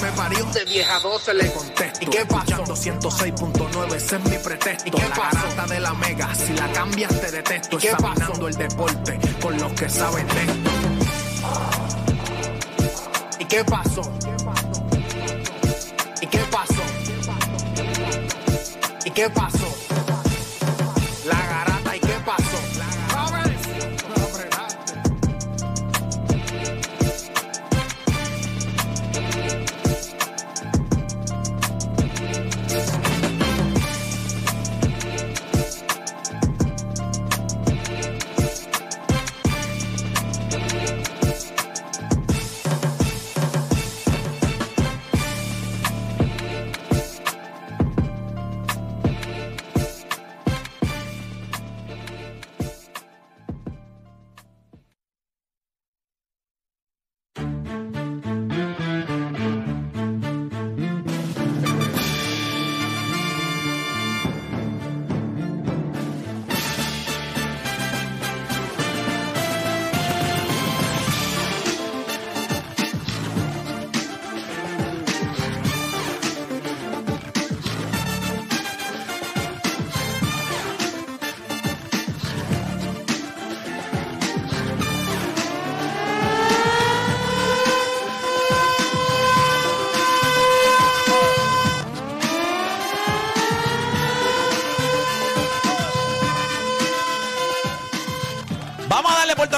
[0.00, 2.64] me parió, de 10 a 12 le contesto, ¿y qué pasó?
[2.64, 7.20] 106.9, ese es mi pretexto, ¿y qué la garata de la mega, si la cambias
[7.20, 10.70] te detesto, examinando el deporte con los que saben de esto.
[13.38, 14.02] ¿Y qué pasó?
[16.20, 16.82] ¿Y qué pasó?
[19.04, 19.58] ¿Y qué pasó?
[19.58, 19.79] La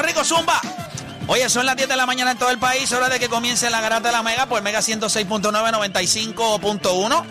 [0.03, 0.61] Rico, Zumba.
[1.29, 3.71] Oye, son las 10 de la mañana en todo el país, hora de que comience
[3.71, 7.25] la garata de la Mega por Mega 106.9, 95.1.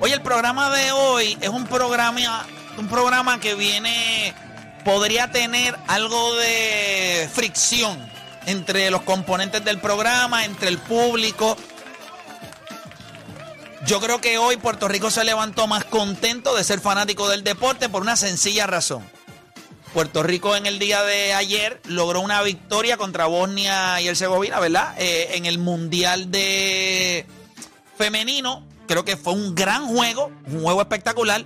[0.00, 2.46] Oye, el programa de hoy es un programa,
[2.78, 4.34] un programa que viene,
[4.84, 7.98] podría tener algo de fricción
[8.46, 11.56] entre los componentes del programa, entre el público.
[13.84, 17.88] Yo creo que hoy Puerto Rico se levantó más contento de ser fanático del deporte
[17.88, 19.11] por una sencilla razón.
[19.92, 24.94] Puerto Rico en el día de ayer logró una victoria contra Bosnia y Herzegovina, ¿verdad?
[24.98, 27.26] Eh, en el Mundial de
[27.98, 28.66] Femenino.
[28.88, 31.44] Creo que fue un gran juego, un juego espectacular.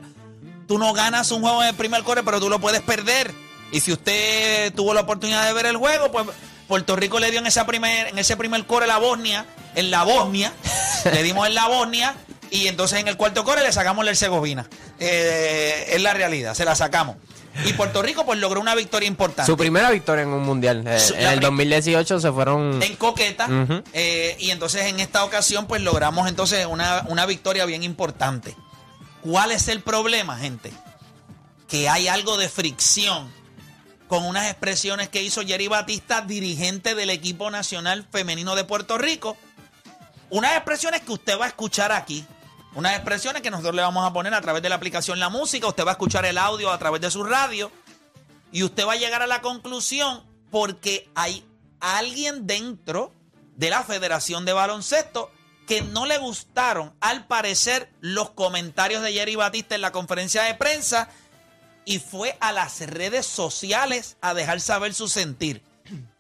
[0.68, 3.34] Tú no ganas un juego en el primer core, pero tú lo puedes perder.
[3.72, 6.26] Y si usted tuvo la oportunidad de ver el juego, pues
[6.68, 10.04] Puerto Rico le dio en, esa primer, en ese primer core la Bosnia, en la
[10.04, 10.52] Bosnia,
[11.12, 12.14] le dimos en la Bosnia,
[12.50, 14.68] y entonces en el cuarto core le sacamos la Herzegovina.
[15.00, 17.16] Eh, es la realidad, se la sacamos.
[17.64, 19.50] Y Puerto Rico pues logró una victoria importante.
[19.50, 20.84] Su primera victoria en un mundial.
[20.86, 22.82] Eh, en el pri- 2018 se fueron.
[22.82, 23.48] en Coqueta.
[23.92, 28.54] Eh, y entonces en esta ocasión pues logramos entonces una, una victoria bien importante.
[29.22, 30.70] ¿Cuál es el problema, gente?
[31.68, 33.32] Que hay algo de fricción
[34.06, 39.36] con unas expresiones que hizo Jerry Batista, dirigente del equipo nacional femenino de Puerto Rico.
[40.30, 42.24] Unas expresiones que usted va a escuchar aquí.
[42.74, 45.66] Unas expresiones que nosotros le vamos a poner a través de la aplicación La Música.
[45.66, 47.72] Usted va a escuchar el audio a través de su radio.
[48.52, 51.44] Y usted va a llegar a la conclusión porque hay
[51.80, 53.12] alguien dentro
[53.56, 55.30] de la Federación de Baloncesto
[55.66, 60.54] que no le gustaron, al parecer, los comentarios de Jerry Batista en la conferencia de
[60.54, 61.08] prensa
[61.84, 65.62] y fue a las redes sociales a dejar saber su sentir.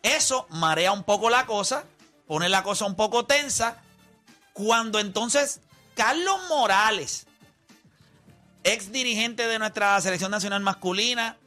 [0.02, 1.84] Eso marea un poco la cosa,
[2.26, 3.82] pone la cosa un poco tensa,
[4.52, 5.60] cuando entonces
[5.96, 7.26] Carlos Morales,
[8.62, 11.38] ex dirigente de nuestra selección nacional masculina,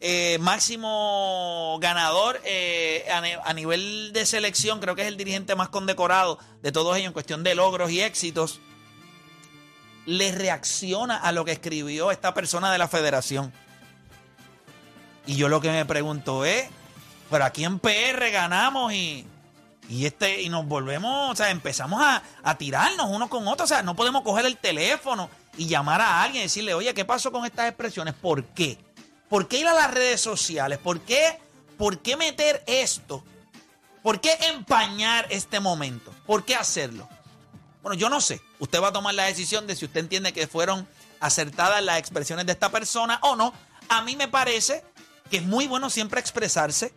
[0.00, 5.68] eh, máximo ganador eh, a, a nivel de selección, creo que es el dirigente más
[5.68, 8.60] condecorado de todos ellos en cuestión de logros y éxitos,
[10.06, 13.52] le reacciona a lo que escribió esta persona de la federación.
[15.24, 16.68] Y yo lo que me pregunto es,
[17.30, 19.24] pero aquí en PR ganamos y,
[19.88, 23.74] y, este, y nos volvemos, o sea, empezamos a, a tirarnos unos con otros, o
[23.74, 27.32] sea, no podemos coger el teléfono y llamar a alguien y decirle, oye, ¿qué pasó
[27.32, 28.14] con estas expresiones?
[28.14, 28.78] ¿Por qué?
[29.28, 30.78] ¿Por qué ir a las redes sociales?
[30.78, 31.38] ¿Por qué,
[31.76, 33.24] por qué meter esto?
[34.02, 36.14] ¿Por qué empañar este momento?
[36.26, 37.08] ¿Por qué hacerlo?
[37.82, 38.40] Bueno, yo no sé.
[38.58, 40.86] Usted va a tomar la decisión de si usted entiende que fueron
[41.20, 43.52] acertadas las expresiones de esta persona o no.
[43.88, 44.84] A mí me parece
[45.30, 46.92] que es muy bueno siempre expresarse,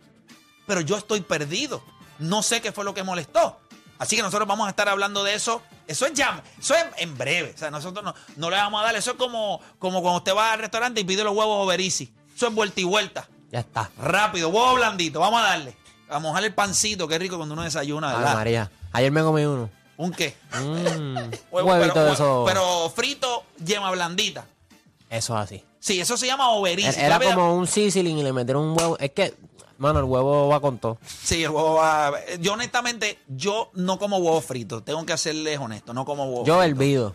[0.66, 1.82] pero yo estoy perdido.
[2.18, 3.58] No sé qué fue lo que molestó.
[3.98, 5.62] Así que nosotros vamos a estar hablando de eso.
[5.86, 7.52] Eso es ya, eso es en breve.
[7.54, 8.96] O sea, nosotros no, no le vamos a dar.
[8.96, 12.12] Eso es como, como cuando usted va al restaurante y pide los huevos Overici.
[12.34, 13.28] Eso es vuelta y vuelta.
[13.50, 13.90] Ya está.
[13.98, 15.20] Rápido, huevo blandito.
[15.20, 15.76] Vamos a darle.
[16.08, 17.06] A mojar el pancito.
[17.06, 18.34] Qué rico cuando uno desayuna, Ay, ¿verdad?
[18.34, 18.70] María.
[18.92, 19.70] Ayer me comí uno.
[19.96, 20.36] ¿Un qué?
[20.52, 21.16] Mm,
[21.52, 22.44] Huevo, huevito pero, de eso.
[22.46, 24.46] pero frito, yema blandita.
[25.08, 25.64] Eso es así.
[25.78, 26.98] Sí, eso se llama Overici.
[26.98, 28.96] Era, era como un sizzling y le metieron un huevo.
[28.98, 29.34] Es que,
[29.82, 30.98] mano, el huevo va con todo.
[31.04, 32.12] Sí, el huevo va.
[32.40, 34.82] Yo, honestamente, yo no como huevo frito.
[34.82, 36.62] Tengo que serles honesto, no como huevo Yo frito.
[36.70, 37.14] hervido.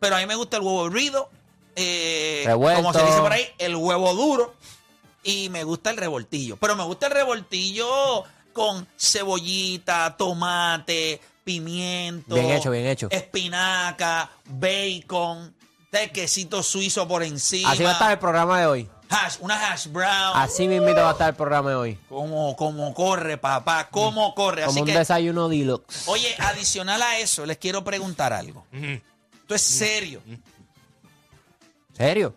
[0.00, 1.28] Pero a mí me gusta el huevo hervido.
[1.76, 4.54] eh, como se dice por ahí, el huevo duro.
[5.22, 6.56] Y me gusta el revoltillo.
[6.56, 12.34] Pero me gusta el revoltillo con cebollita, tomate, pimiento.
[12.34, 13.08] Bien hecho, bien hecho.
[13.10, 15.54] Espinaca, bacon,
[16.12, 17.70] quesito suizo por encima.
[17.72, 18.90] Así va a estar el programa de hoy.
[19.08, 20.36] Hash, una hash brown.
[20.36, 21.98] Así mismito va a estar el programa de hoy.
[22.08, 24.62] Como, como corre, papá, cómo corre.
[24.62, 26.04] Como Así un que, desayuno deluxe.
[26.08, 28.66] oye, adicional a eso, les quiero preguntar algo.
[28.72, 30.22] Esto es serio.
[31.96, 32.34] ¿Serio?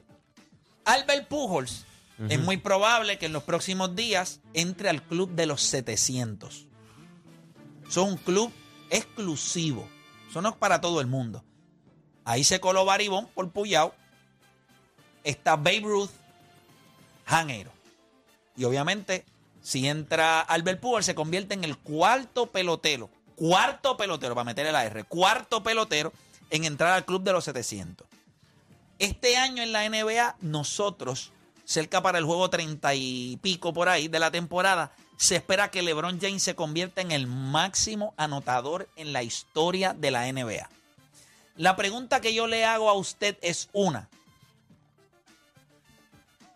[0.86, 1.86] Albert Pujols
[2.30, 6.66] es muy probable que en los próximos días entre al club de los 700.
[7.90, 8.52] Son un club
[8.90, 9.88] exclusivo.
[10.30, 11.44] Eso no es para todo el mundo.
[12.26, 13.94] Ahí se coló Baribón por Puyao.
[15.24, 16.10] Está Babe Ruth,
[17.28, 17.72] Janero.
[18.56, 19.26] Y obviamente,
[19.62, 23.10] si entra Albert Pujols, se convierte en el cuarto pelotero.
[23.36, 25.04] Cuarto pelotero, para meterle la R.
[25.04, 26.12] Cuarto pelotero
[26.50, 28.08] en entrar al club de los 700.
[29.00, 31.32] Este año en la NBA, nosotros,
[31.66, 35.82] cerca para el juego 30 y pico por ahí de la temporada, se espera que
[35.82, 40.70] LeBron James se convierta en el máximo anotador en la historia de la NBA.
[41.56, 44.10] La pregunta que yo le hago a usted es una.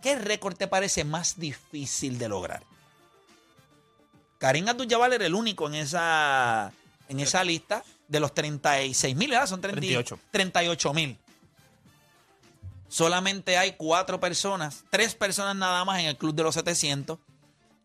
[0.01, 2.63] ¿Qué récord te parece más difícil de lograr?
[4.38, 6.71] Karim Abdul-Jabbar era el único en esa,
[7.07, 9.48] en esa lista de los 36 mil, ¿verdad?
[9.48, 10.19] Son 30 38.
[10.31, 11.18] 38 mil.
[12.88, 17.19] Solamente hay cuatro personas, tres personas nada más en el club de los 700.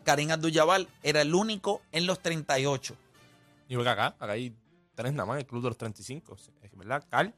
[0.04, 2.96] Karim Abdul-Jabbar era el único en los 38.
[3.68, 4.52] Y ven acá, acá hay
[4.94, 6.36] tres nada más en el club de los 35.
[6.62, 7.32] Es verdad, Carl,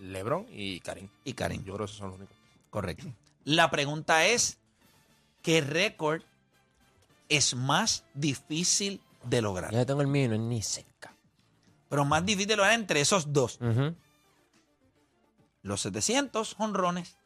[0.00, 1.08] Lebron y Karim.
[1.24, 2.36] Y Karim, Yo creo que esos son los únicos.
[2.70, 3.06] correcto.
[3.44, 4.58] La pregunta es,
[5.42, 6.22] ¿qué récord
[7.28, 9.72] es más difícil de lograr?
[9.72, 11.14] Yo tengo el mío y no es ni cerca.
[11.88, 13.58] Pero más difícil de lograr entre esos dos.
[15.62, 17.16] Los 700 honrones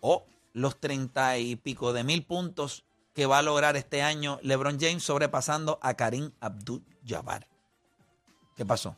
[0.00, 2.84] o los 30 y pico de mil puntos
[3.14, 7.46] que va a lograr este año LeBron James sobrepasando a Karim Abdul-Jabbar.
[8.56, 8.96] ¿Qué pasó?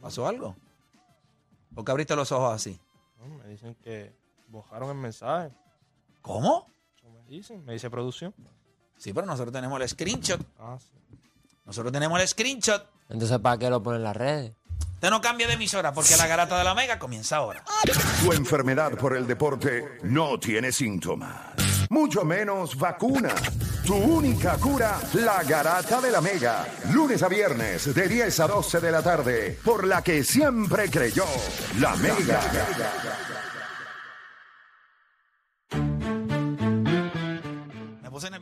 [0.00, 0.56] ¿Pasó algo?
[1.74, 2.78] ¿Por qué abriste los ojos así?
[3.18, 4.12] No, me dicen que
[4.48, 5.50] bojaron el mensaje.
[6.22, 6.66] ¿Cómo?
[6.96, 8.34] Eso me dicen, me dice producción.
[8.96, 10.40] Sí, pero nosotros tenemos el screenshot.
[10.58, 10.98] Ah, sí.
[11.64, 12.84] Nosotros tenemos el screenshot.
[13.08, 14.52] Entonces, ¿para qué lo ponen en las redes?
[14.94, 17.62] Usted no cambia de emisora porque la garata de la mega comienza ahora.
[18.20, 21.54] Tu enfermedad por el deporte no tiene síntomas,
[21.88, 23.32] mucho menos vacuna.
[23.86, 26.66] Tu única cura, la garata de la mega.
[26.92, 31.24] Lunes a viernes de 10 a 12 de la tarde, por la que siempre creyó,
[31.78, 32.40] la mega.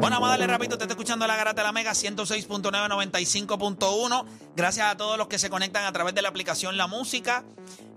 [0.00, 0.78] Bueno, vamos a darle rapidito.
[0.78, 4.26] Te está escuchando la Garata de la Mega 106.9, 95.1.
[4.56, 7.44] Gracias a todos los que se conectan a través de la aplicación La Música.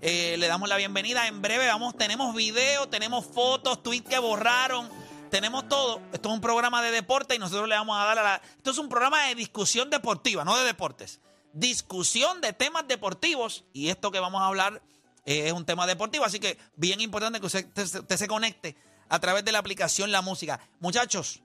[0.02, 1.26] Eh, le damos la bienvenida.
[1.26, 4.88] En breve vamos, tenemos video, tenemos fotos, tweets que borraron.
[5.30, 6.00] Tenemos todo.
[6.12, 8.42] Esto es un programa de deporte y nosotros le vamos a dar a la...
[8.56, 11.20] Esto es un programa de discusión deportiva, no de deportes.
[11.54, 13.64] Discusión de temas deportivos.
[13.72, 14.82] Y esto que vamos a hablar
[15.24, 16.24] eh, es un tema deportivo.
[16.26, 18.76] Así que bien importante que usted, usted- usted se conecte
[19.08, 20.60] a través de la aplicación La Música.
[20.80, 21.40] Muchachos,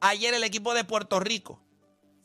[0.00, 1.62] Ayer el equipo de Puerto Rico,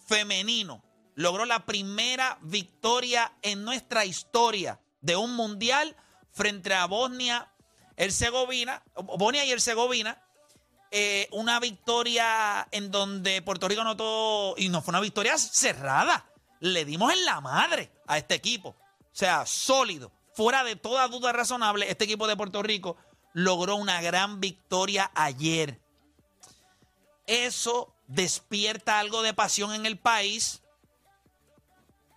[0.07, 0.83] femenino,
[1.15, 5.95] logró la primera victoria en nuestra historia de un mundial
[6.31, 7.51] frente a Bosnia,
[7.97, 10.21] Herzegovina, Bosnia y Herzegovina.
[10.91, 16.31] Eh, una victoria en donde Puerto Rico anotó, y no fue una victoria cerrada.
[16.61, 18.69] le dimos en la madre a este equipo.
[18.69, 20.11] O sea, sólido.
[20.33, 22.97] Fuera de toda duda razonable, este equipo de Puerto Rico
[23.33, 25.81] logró una gran victoria ayer.
[27.27, 30.61] Eso despierta algo de pasión en el país.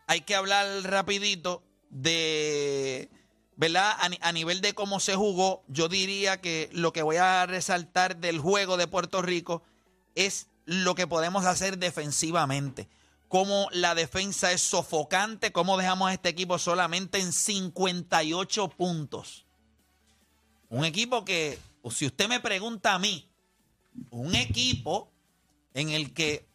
[0.06, 3.10] Hay que hablar rapidito de,
[3.56, 3.96] ¿verdad?
[3.98, 8.16] A, a nivel de cómo se jugó, yo diría que lo que voy a resaltar
[8.16, 9.62] del juego de Puerto Rico
[10.14, 12.88] es lo que podemos hacer defensivamente.
[13.28, 19.46] Cómo la defensa es sofocante, cómo dejamos a este equipo solamente en 58 puntos.
[20.70, 21.58] Un equipo que,
[21.90, 23.27] si usted me pregunta a mí,
[24.10, 25.10] un equipo
[25.74, 26.46] en el que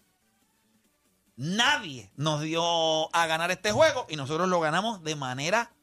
[1.35, 5.73] nadie nos dio a ganar este juego y nosotros lo ganamos de manera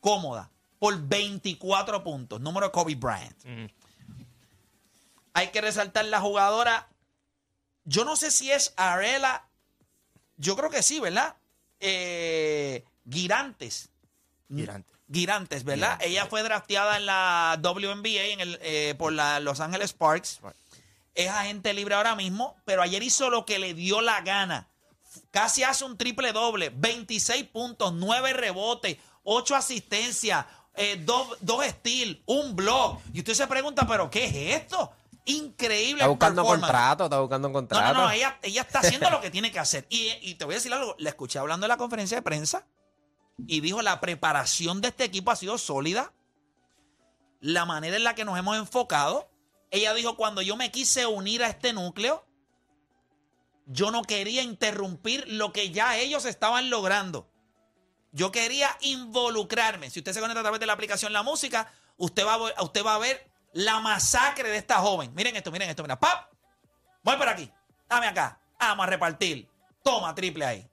[0.00, 3.44] cómoda por 24 puntos, número de Kobe Bryant.
[3.44, 3.68] Ujú.
[5.34, 6.88] Hay que resaltar la jugadora.
[7.84, 9.48] Yo no sé si es Arela.
[10.36, 11.36] Yo creo que sí, ¿verdad?
[11.80, 13.90] Eh, Girantes.
[14.48, 14.92] Girante.
[15.12, 15.90] Girantes, ¿verdad?
[15.90, 16.08] Girantes.
[16.08, 20.40] Ella fue drafteada en la WNBA en el, eh, por la Los Angeles Sparks.
[20.42, 20.54] Right.
[21.14, 24.68] Es agente libre ahora mismo, pero ayer hizo lo que le dio la gana.
[25.30, 30.46] Casi hace un triple doble, 26 puntos, 9 rebotes, 8 asistencias,
[31.04, 33.00] 2 steals, un block.
[33.12, 34.92] Y usted se pregunta, ¿pero qué es esto?
[35.24, 36.02] Increíble.
[36.02, 37.94] Está buscando contrato, está buscando No, contrato.
[37.94, 39.86] no, no, ella, ella está haciendo lo que tiene que hacer.
[39.90, 42.66] Y, y te voy a decir algo, la escuché hablando en la conferencia de prensa
[43.46, 46.12] y dijo, la preparación de este equipo ha sido sólida,
[47.40, 49.30] la manera en la que nos hemos enfocado.
[49.70, 52.24] Ella dijo, cuando yo me quise unir a este núcleo,
[53.66, 57.30] yo no quería interrumpir lo que ya ellos estaban logrando.
[58.12, 59.90] Yo quería involucrarme.
[59.90, 62.84] Si usted se conecta a través de la aplicación La Música, usted va, a usted
[62.84, 65.14] va a ver la masacre de esta joven.
[65.14, 65.98] Miren esto, miren esto, mira.
[65.98, 66.32] ¡Pap!
[67.02, 67.50] Voy por aquí.
[67.88, 68.40] Dame acá.
[68.58, 69.48] Vamos a repartir.
[69.82, 70.70] Toma, triple ahí.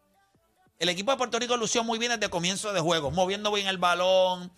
[0.79, 3.77] El equipo de Puerto Rico lució muy bien desde comienzo de juego, moviendo bien el
[3.77, 4.51] balón,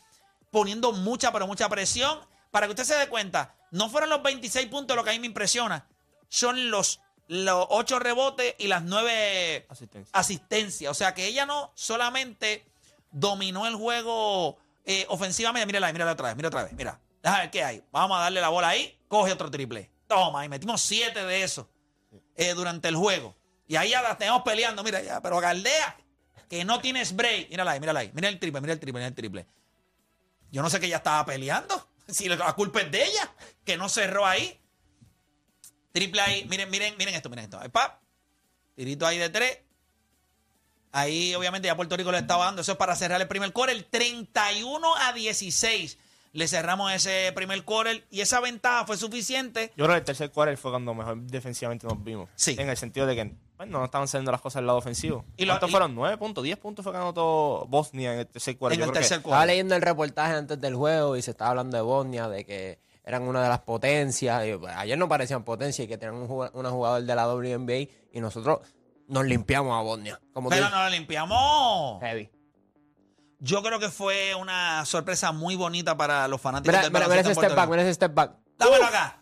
[0.51, 2.20] poniendo mucha, pero mucha presión.
[2.57, 5.19] Para que usted se dé cuenta, no fueron los 26 puntos lo que a mí
[5.19, 5.85] me impresiona,
[6.27, 10.09] son los, los 8 rebotes y las 9 Asistencia.
[10.11, 10.89] asistencias.
[10.89, 12.65] O sea que ella no solamente
[13.11, 15.67] dominó el juego eh, ofensivamente.
[15.67, 16.73] Mírala, ahí, mírala otra vez, mira otra vez.
[16.73, 17.83] Mira, déjame ver qué hay.
[17.91, 19.91] Vamos a darle la bola ahí, coge otro triple.
[20.07, 21.67] Toma, y metimos 7 de esos
[22.37, 23.35] eh, durante el juego.
[23.67, 25.95] Y ahí ya las tenemos peleando, mira ya, pero Galdea,
[26.49, 27.49] que no tiene spray.
[27.51, 28.09] Mírala ahí, mírala ahí.
[28.15, 29.45] Mira el triple, mira el triple, mira el triple.
[30.51, 31.87] Yo no sé que ella estaba peleando.
[32.07, 33.31] Si la culpa es de ella,
[33.65, 34.59] que no cerró ahí.
[35.91, 36.45] Triple ahí.
[36.49, 37.59] Miren, miren, miren esto, miren esto.
[37.59, 38.01] Ahí, pap.
[38.75, 39.59] Tirito ahí de tres.
[40.91, 42.61] Ahí, obviamente, ya Puerto Rico le estaba dando.
[42.61, 43.83] Eso es para cerrar el primer quarter.
[43.89, 45.97] 31 a 16.
[46.33, 49.73] Le cerramos ese primer quarter y esa ventaja fue suficiente.
[49.75, 52.29] Yo creo que el tercer quarter fue cuando mejor defensivamente nos vimos.
[52.35, 52.55] Sí.
[52.59, 55.25] En el sentido de que bueno, no estaban saliendo las cosas del lado ofensivo.
[55.35, 55.95] Y ¿Y lo- ¿Cuántos y- fueron?
[55.95, 56.43] ¿9 puntos?
[56.45, 58.79] ¿10 puntos fue que anotó Bosnia en el tercer quarter?
[58.79, 59.47] En el tercer Estaba quarter.
[59.47, 63.23] leyendo el reportaje antes del juego y se estaba hablando de Bosnia, de que eran
[63.23, 64.45] una de las potencias.
[64.45, 67.87] y, pues, ayer no parecían potencias y que tenían un una jugador de la WNBA
[68.13, 68.59] y nosotros
[69.07, 70.19] nos limpiamos a Bosnia.
[70.33, 72.01] Como Pero no lo limpiamos.
[72.01, 72.29] Heavy.
[73.39, 77.21] Yo creo que fue una sorpresa muy bonita para los fanáticos Mira, del mira, mira
[77.21, 78.31] ese step back, mira ese step back.
[78.57, 79.21] Dámelo acá.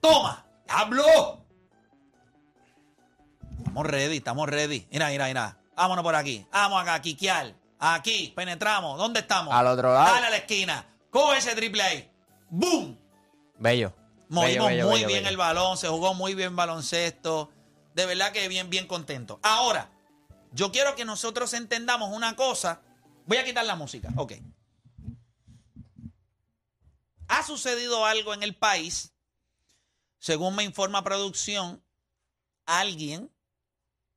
[0.00, 0.46] Toma.
[0.68, 1.43] ¡Hablo!
[3.58, 4.86] Estamos ready, estamos ready.
[4.90, 5.58] Mira, mira, mira.
[5.76, 6.46] Vámonos por aquí.
[6.52, 7.54] Vamos acá, quiquear.
[7.78, 8.98] Aquí, penetramos.
[8.98, 9.52] ¿Dónde estamos?
[9.52, 10.12] Al otro lado.
[10.12, 10.86] Dale a la esquina.
[11.10, 12.10] Coge ese triple ahí.
[12.48, 12.98] ¡Boom!
[13.58, 13.92] Bello.
[14.28, 17.50] Movimos Bello, bello, muy bello, bien el balón, se jugó muy bien baloncesto.
[17.94, 19.38] De verdad que bien, bien contento.
[19.42, 19.90] Ahora,
[20.52, 22.80] yo quiero que nosotros entendamos una cosa.
[23.26, 24.08] Voy a quitar la música.
[24.16, 24.34] Ok.
[27.28, 29.12] Ha sucedido algo en el país.
[30.18, 31.84] Según me informa producción,
[32.66, 33.33] alguien,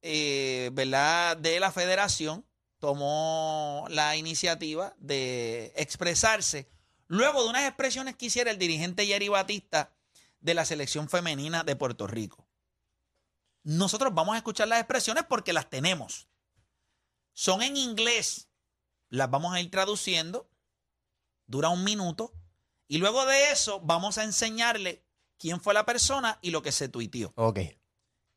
[0.07, 1.37] eh, ¿verdad?
[1.37, 2.45] De la federación
[2.79, 6.69] tomó la iniciativa de expresarse
[7.07, 9.93] luego de unas expresiones que hiciera el dirigente Jerry Batista
[10.39, 12.47] de la selección femenina de Puerto Rico.
[13.63, 16.27] Nosotros vamos a escuchar las expresiones porque las tenemos.
[17.33, 18.49] Son en inglés.
[19.09, 20.49] Las vamos a ir traduciendo.
[21.47, 22.33] Dura un minuto.
[22.87, 25.05] Y luego de eso vamos a enseñarle
[25.37, 27.59] quién fue la persona y lo que se tuiteó Ok.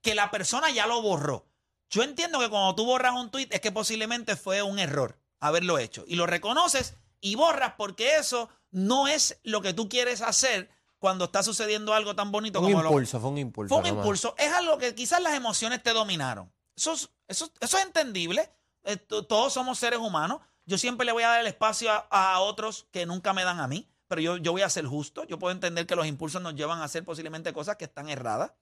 [0.02, 1.49] que la persona ya lo borró.
[1.90, 5.78] Yo entiendo que cuando tú borras un tweet es que posiblemente fue un error haberlo
[5.78, 6.04] hecho.
[6.06, 11.24] Y lo reconoces y borras porque eso no es lo que tú quieres hacer cuando
[11.24, 13.68] está sucediendo algo tan bonito Un como lo, impulso, fue un impulso.
[13.74, 14.04] fue un nomás.
[14.04, 14.34] impulso.
[14.38, 16.52] Es algo que quizás las emociones te dominaron.
[16.76, 18.50] Eso es, eso, eso es entendible.
[18.84, 20.40] Eh, to- todos somos seres humanos.
[20.66, 23.58] Yo siempre le voy a dar el espacio a, a otros que nunca me dan
[23.60, 23.88] a mí.
[24.08, 25.24] Pero yo, yo voy a ser justo.
[25.24, 28.52] Yo puedo entender que los impulsos nos llevan a hacer posiblemente cosas que están erradas.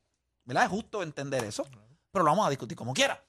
[0.44, 0.64] ¿Verdad?
[0.64, 1.66] Es justo entender eso.
[2.12, 3.22] Pero lo vamos a discutir como quiera.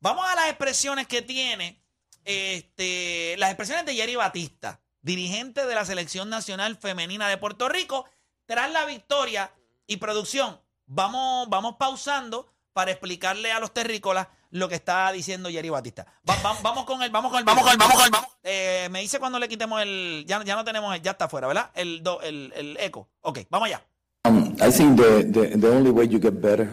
[0.00, 1.82] Vamos a las expresiones que tiene,
[2.24, 8.04] este, las expresiones de Jerry Batista, dirigente de la Selección Nacional Femenina de Puerto Rico,
[8.46, 9.50] tras la victoria
[9.86, 10.60] y producción.
[10.86, 16.06] Vamos, vamos pausando para explicarle a los terrícolas lo que está diciendo Jerry Batista.
[16.28, 18.10] Va- va- vamos con él, vamos con él, vamos con él, vamos con él.
[18.12, 18.30] Vamos.
[18.42, 21.46] Eh, me dice cuando le quitemos el, ya, ya no tenemos, el, ya está afuera,
[21.48, 21.70] ¿verdad?
[21.74, 23.08] El, do- el, el eco.
[23.22, 23.84] Ok, vamos allá.
[24.24, 26.70] Um, I think the, the, the only way you get better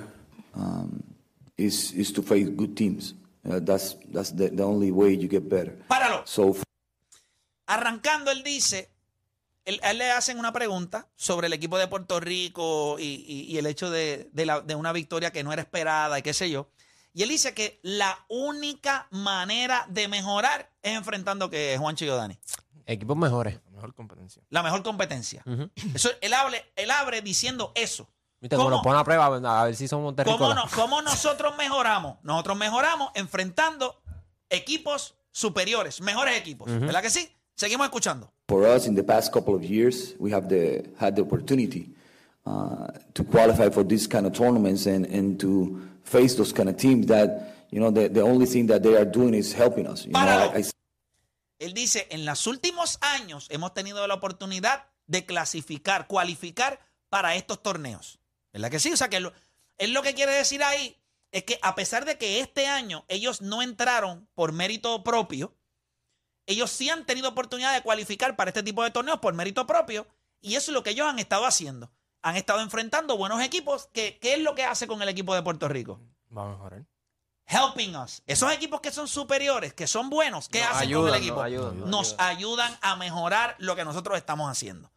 [0.56, 0.90] um,
[1.58, 3.16] is, is to face good teams.
[3.48, 5.78] Uh, that's that's the, the only way you get better.
[5.88, 6.24] Páralo.
[6.26, 6.56] So
[7.68, 8.90] Arrancando, él dice,
[9.66, 13.42] él, a él le hacen una pregunta sobre el equipo de Puerto Rico y, y-
[13.52, 16.34] y el hecho de, de la- de una victoria que no era esperada y qué
[16.34, 16.70] sé yo.
[17.14, 22.38] Y él dice que la única manera de mejorar es enfrentando que Juancho y Dani.
[22.86, 23.60] Equipos mejores.
[23.66, 24.44] La mejor competencia.
[24.50, 25.42] La mejor competencia.
[25.46, 25.70] Ujú.
[25.96, 28.08] Eso, él, hable, él abre diciendo eso.
[28.46, 28.76] Viste, como ¿Cómo?
[28.78, 30.56] nos pone a prueba a ver si somos ¿Cómo, terrícolas.
[30.56, 32.18] no- cómo nosotros mejoramos?
[32.22, 34.00] Nosotros mejoramos enfrentando
[34.52, 36.68] equipos superiores, mejores equipos.
[36.80, 37.28] ¿Verdad que sí?
[37.56, 38.32] Seguimos escuchando.
[38.48, 41.90] for us, in the past couple of years, we have the had the opportunity
[42.46, 46.78] uh, to qualify for these kind of tournaments and, and to face those kind of
[46.78, 50.06] teams that you know the, the only thing that they are doing is helping us.
[50.06, 50.54] You know, Páralo.
[50.54, 50.64] I, I
[51.58, 57.64] Él dice, en los últimos años hemos tenido la oportunidad de clasificar, cualificar para estos
[57.64, 58.20] torneos.
[58.56, 58.92] ¿Verdad que sí?
[58.94, 59.34] O sea, que lo-
[59.78, 60.98] él lo que quiere decir ahí
[61.32, 65.54] es que a pesar de que este año ellos no entraron por mérito propio,
[66.46, 70.08] ellos sí han tenido oportunidad de cualificar para este tipo de torneos por mérito propio
[70.40, 71.92] y eso es lo que ellos han estado haciendo.
[72.22, 73.90] Han estado enfrentando buenos equipos.
[73.92, 76.00] que- ¿Qué es lo que hace con el equipo de Puerto Rico?
[76.36, 76.86] Va a mejorar.
[77.48, 78.24] helping us.
[78.26, 81.22] Esos equipos que son superiores, que son buenos, ¿qué Nos hacen ayudan, con el nos
[81.28, 81.42] equipo?
[81.44, 84.92] ayudan, nos Nos ayudan a mejorar lo que nosotros estamos haciendo.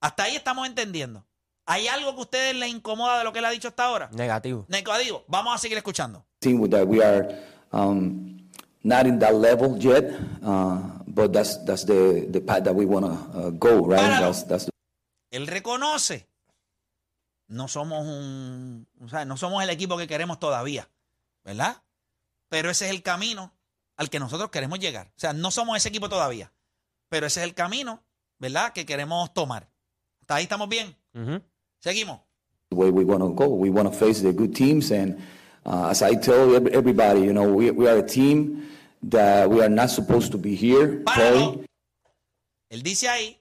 [0.00, 1.24] Hasta ahí estamos entendiendo.
[1.66, 4.08] ¿Hay algo que a ustedes les incomoda de lo que él ha dicho hasta ahora?
[4.12, 4.64] Negativo.
[4.68, 5.24] Negativo.
[5.26, 6.24] Vamos a seguir escuchando.
[6.40, 7.26] that we are
[7.72, 8.38] um,
[8.84, 10.04] not in that level yet,
[10.42, 14.20] uh, but that's that's the, the path that we want to uh, go, right?
[14.46, 14.70] That's
[15.32, 16.28] Él reconoce.
[17.48, 20.88] No somos un, o sea, no somos el equipo que queremos todavía,
[21.44, 21.82] ¿verdad?
[22.48, 23.52] Pero ese es el camino
[23.96, 25.08] al que nosotros queremos llegar.
[25.08, 26.52] O sea, no somos ese equipo todavía,
[27.08, 28.02] pero ese es el camino,
[28.38, 28.72] ¿verdad?
[28.72, 29.68] Que queremos tomar.
[30.20, 30.96] ¿Hasta ahí estamos bien?
[31.14, 31.40] Ujú.
[31.86, 32.18] Seguimos.
[32.70, 33.46] the way we want to go.
[33.48, 35.16] We want to face the good teams, and
[35.64, 38.66] uh, as I tell ev- everybody, you know, we, we are a team
[39.04, 41.64] that we are not supposed to be here Páralo.
[42.68, 43.38] Él dice ahí,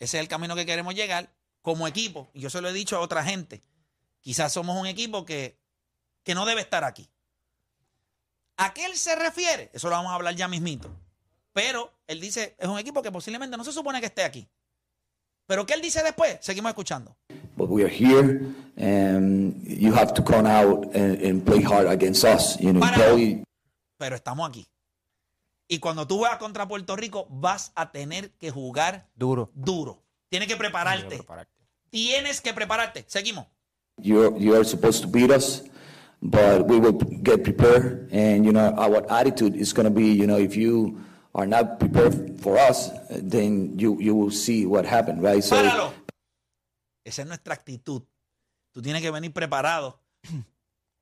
[0.00, 1.28] ese es el camino que queremos llegar
[1.60, 2.30] como equipo.
[2.32, 3.62] Y yo se lo he dicho a otra gente.
[4.22, 5.58] Quizás somos un equipo que,
[6.24, 7.10] que no debe estar aquí.
[8.56, 9.70] ¿A qué él se refiere?
[9.74, 10.90] Eso lo vamos a hablar ya mismito.
[11.52, 14.48] Pero él dice, es un equipo que posiblemente no se supone que esté aquí.
[15.46, 16.38] Pero ¿qué él dice después?
[16.40, 17.14] Seguimos escuchando.
[17.58, 18.40] But we are here,
[18.76, 22.56] and you have to come out and, and play hard against us.
[22.60, 23.14] You know, Páralo.
[23.16, 23.44] play
[23.98, 24.66] Pero estamos aquí.
[25.68, 29.50] Y cuando tú juegas contra Puerto Rico, vas a tener que jugar Duro.
[29.54, 30.02] duro.
[30.30, 31.16] Tienes que Hay que prepararte.
[31.16, 31.52] prepararte.
[31.90, 33.04] Tienes que prepararte.
[33.08, 33.46] Seguimos.
[34.00, 35.62] you you are supposed to beat us,
[36.22, 36.92] but we will
[37.22, 38.08] get prepared.
[38.12, 41.00] And you know, our attitude is going to be, you know, if you
[41.34, 45.42] are not prepared for us, then you you will see what happened, right?
[45.42, 45.56] So.
[45.56, 45.92] Páralo.
[47.08, 48.02] Esa es nuestra actitud.
[48.70, 50.02] Tú tienes que venir preparado.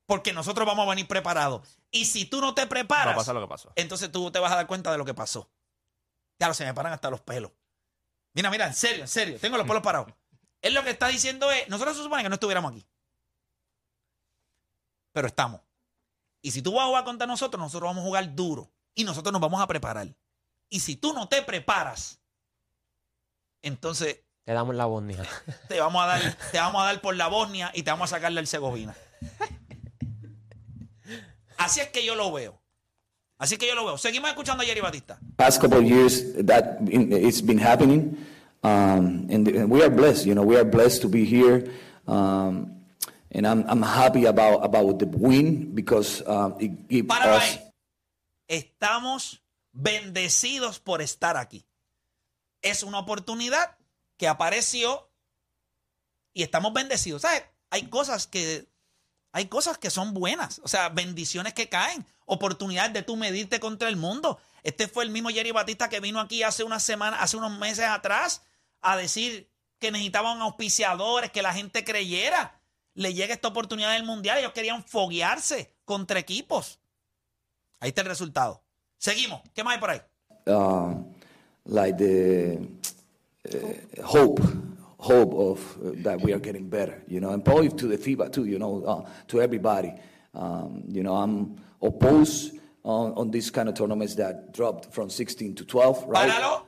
[0.05, 1.67] Porque nosotros vamos a venir preparados.
[1.91, 3.73] Y si tú no te Va a preparas, pasar lo que pasó.
[3.75, 5.51] entonces tú te vas a dar cuenta de lo que pasó.
[6.37, 7.51] Claro, se me paran hasta los pelos.
[8.33, 9.37] Mira, mira, en serio, en serio.
[9.39, 10.13] Tengo los pelos parados.
[10.61, 12.87] Él lo que está diciendo es, nosotros se supone que no estuviéramos aquí.
[15.11, 15.61] Pero estamos.
[16.41, 18.71] Y si tú vas a jugar contra nosotros, nosotros vamos a jugar duro.
[18.93, 20.15] Y nosotros nos vamos a preparar.
[20.69, 22.19] Y si tú no te preparas,
[23.61, 25.25] entonces Te damos la Bosnia.
[25.67, 28.15] te vamos a dar, te vamos a dar por la Bosnia y te vamos a
[28.15, 28.95] sacar del Segovina.
[31.57, 32.57] Así es que yo lo veo.
[33.37, 33.97] Así es que yo lo veo.
[33.97, 35.19] Seguimos escuchando a Jerry Batista.
[35.35, 38.15] past couple of years that it's been happening
[38.63, 41.69] um, and, and we are blessed you know we are blessed to be here
[42.07, 42.71] um,
[43.31, 47.59] and I'm, I'm happy about about the win because um, it gives Páralo us ahí.
[48.47, 49.41] Estamos
[49.73, 51.65] bendecidos por estar aquí.
[52.61, 53.76] Es una oportunidad
[54.17, 55.09] que apareció
[56.33, 57.21] y estamos bendecidos.
[57.21, 57.43] ¿Sabes?
[57.69, 58.67] Hay cosas que
[59.31, 63.87] hay cosas que son buenas, o sea, bendiciones que caen, oportunidades de tú medirte contra
[63.87, 64.39] el mundo.
[64.63, 67.85] Este fue el mismo Jerry Batista que vino aquí hace unas semanas, hace unos meses
[67.85, 68.41] atrás
[68.81, 69.47] a decir
[69.79, 72.59] que necesitaban auspiciadores, que la gente creyera.
[72.95, 76.79] Le llega esta oportunidad del mundial, ellos querían foguearse contra equipos.
[77.79, 78.63] Ahí está el resultado.
[78.97, 79.41] Seguimos.
[79.53, 80.01] ¿Qué más hay por ahí?
[80.47, 81.03] uh,
[81.65, 81.97] like
[83.53, 84.39] uh, hope
[84.99, 88.31] hope of uh, that we are getting better you know and probably to the FIBA
[88.31, 89.93] too you know uh, to everybody
[90.33, 95.55] um, you know I'm oppose on, on these kind of tournaments that dropped from 16
[95.55, 96.29] to 12, right?
[96.29, 96.67] Páralo.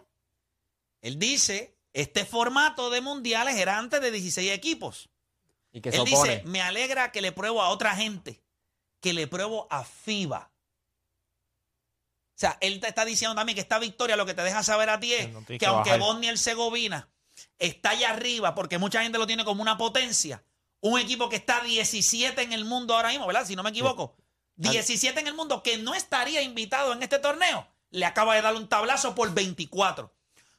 [1.02, 5.10] Él dice, este formato de mundiales era antes de 16 equipos.
[5.72, 8.42] Y que Él dice, me alegra que le pruebo a otra gente,
[9.00, 10.49] que le pruebo a FIBA.
[12.40, 14.90] O sea, él te está diciendo también que esta victoria lo que te deja saber
[14.90, 15.98] a ti es Que no tienes que que aunque.
[15.98, 17.10] Bosnia y Herzegovina
[17.58, 20.42] está allá arriba, porque mucha gente lo tiene como una potencia,
[20.80, 23.46] un equipo que está 17 en el mundo ahora mismo, ¿verdad?
[23.46, 24.16] Si no me equivoco.
[24.56, 28.56] 17 en el mundo que no estaría invitado en este torneo, le acaba de dar
[28.56, 30.10] un tablazo por 24.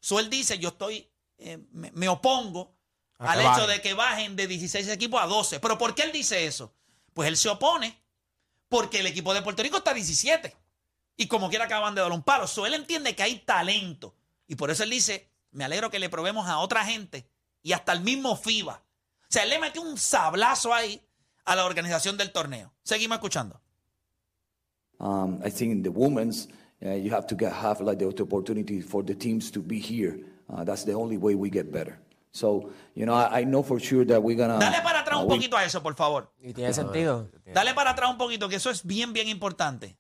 [0.01, 2.77] So él dice, yo estoy, eh, me, me opongo
[3.19, 3.71] A al hecho bajen.
[3.71, 5.61] de que bajen de 16 equipos a 12.
[5.61, 6.75] ¿Pero por qué él dice eso?
[7.15, 7.99] Pues él se opone
[8.69, 10.55] porque el equipo de Puerto Rico está 17.
[11.17, 12.47] Y como quiera acaban de dar un palo.
[12.47, 14.15] So él entiende que hay talento.
[14.47, 17.29] Y por eso él dice, me alegro que le probemos a otra gente
[17.63, 18.75] y hasta el mismo FIBA.
[18.75, 21.01] O sea, él le metió un sablazo ahí
[21.45, 22.73] a la organización del torneo.
[22.83, 23.61] Seguimos escuchando.
[24.99, 26.49] Um, I think in the women's,
[26.85, 30.19] uh, you have to get, have like the opportunity for the teams to be here.
[30.49, 31.99] Uh, that's the only way we get better.
[32.33, 34.59] So, you know, I, I know for sure that we're gonna.
[34.59, 36.31] Dale para atrás uh, un we- poquito a eso, por favor.
[36.41, 37.29] Y tiene sentido.
[37.47, 39.97] Dale para atrás un poquito, que eso es bien, bien importante.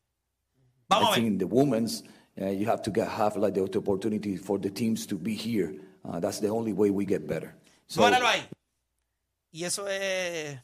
[0.90, 2.04] Vamos I think in the women's,
[2.40, 5.72] uh, you have to get, have like the opportunity for the teams to be here.
[6.04, 7.54] Uh, that's the only way we get better.
[7.86, 8.46] So, Páralo ahí.
[9.52, 10.58] Y eso es.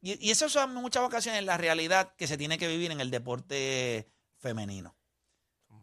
[0.00, 3.00] Y, y eso son en muchas ocasiones la realidad que se tiene que vivir en
[3.00, 4.94] el deporte femenino.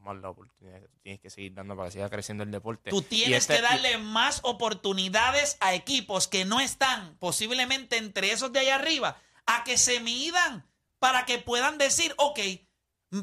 [0.02, 2.92] Más la oportunidad que tú tienes que seguir dando para que siga creciendo el deporte.
[2.92, 8.32] Tú Y tienes este- que darle más oportunidades a equipos que no están posiblemente entre
[8.32, 9.18] esos de allá arriba
[9.48, 10.64] a que se midan
[11.00, 12.40] para que puedan decir, ok,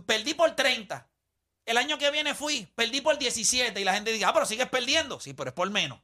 [0.00, 1.08] perdí por 30.
[1.64, 4.68] El año que viene fui, perdí por 17 y la gente diga, ah, pero sigues
[4.68, 5.20] perdiendo.
[5.20, 6.00] Sí, pero es por menos.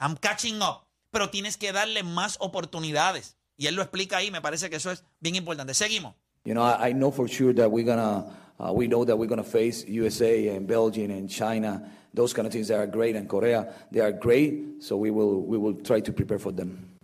[0.00, 0.86] I'm catching up.
[1.10, 3.36] Pero tienes que darle más oportunidades.
[3.56, 5.74] Y él lo explica ahí, me parece que eso es bien importante.
[5.74, 6.14] Seguimos.
[6.44, 8.26] You know, I, I know for sure that we're gonna,
[8.58, 12.52] uh, we know that we're gonna face USA and Belgium and China, those kind of
[12.52, 14.82] teams that are great, and Korea, they are great.
[14.82, 16.96] So we will, we will try to prepare for them.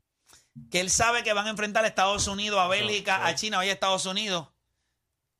[0.70, 3.68] que él sabe que van a enfrentar a Estados Unidos, a Bélgica, a China, hoy
[3.68, 4.48] a Estados Unidos,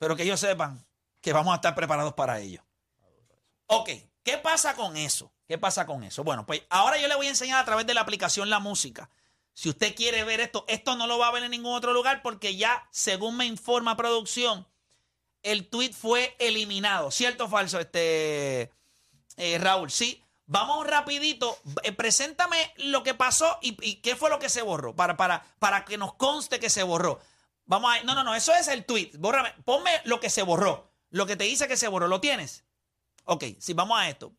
[0.02, 0.84] pero que ellos sepan
[1.20, 2.60] que vamos a estar preparados para ello.
[3.66, 3.90] Ok,
[4.24, 5.32] ¿qué pasa con eso?
[5.46, 6.24] ¿Qué pasa con eso?
[6.24, 9.10] Bueno, pues ahora yo le voy a enseñar a través de la aplicación La Música.
[9.52, 12.20] Si usted quiere ver esto, esto no lo va a ver en ningún otro lugar
[12.20, 14.66] porque ya, según me informa producción,
[15.44, 17.12] el tweet fue eliminado.
[17.12, 18.72] ¿Cierto o falso, este
[19.36, 19.88] eh, Raúl?
[19.88, 20.20] Sí.
[20.46, 21.56] Vamos rapidito.
[21.84, 25.44] Eh, preséntame lo que pasó y, y qué fue lo que se borró para, para,
[25.60, 27.20] para que nos conste que se borró.
[27.72, 28.02] Vamos a...
[28.04, 28.34] No, no, no.
[28.34, 29.12] Eso es el tweet.
[29.18, 29.50] Bórrame.
[29.64, 30.92] Ponme lo que se borró.
[31.08, 32.06] Lo que te dice que se borró.
[32.06, 32.64] ¿Lo tienes?
[33.24, 34.34] Ok, sí, vamos a esto.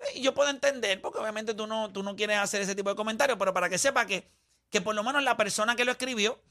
[0.00, 2.96] Eh, Yo puedo entender, porque obviamente tú no, tú no quieres hacer ese tipo de
[2.96, 4.28] comentarios, pero para que sepa que,
[4.68, 6.42] que por lo menos la persona que lo escribió,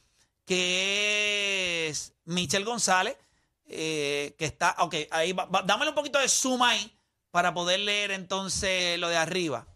[0.46, 3.18] que es Michelle González,
[3.66, 6.98] eh, que está, ok, ahí, va- dámele un poquito de zoom ahí
[7.32, 9.68] para poder leer entonces lo de arriba.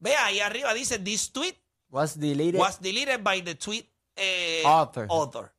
[0.00, 1.54] Ve ahí arriba dice, this tweet
[1.94, 2.60] Was deleted.
[2.60, 5.06] was deleted by the tweet eh, Author.
[5.08, 5.54] author.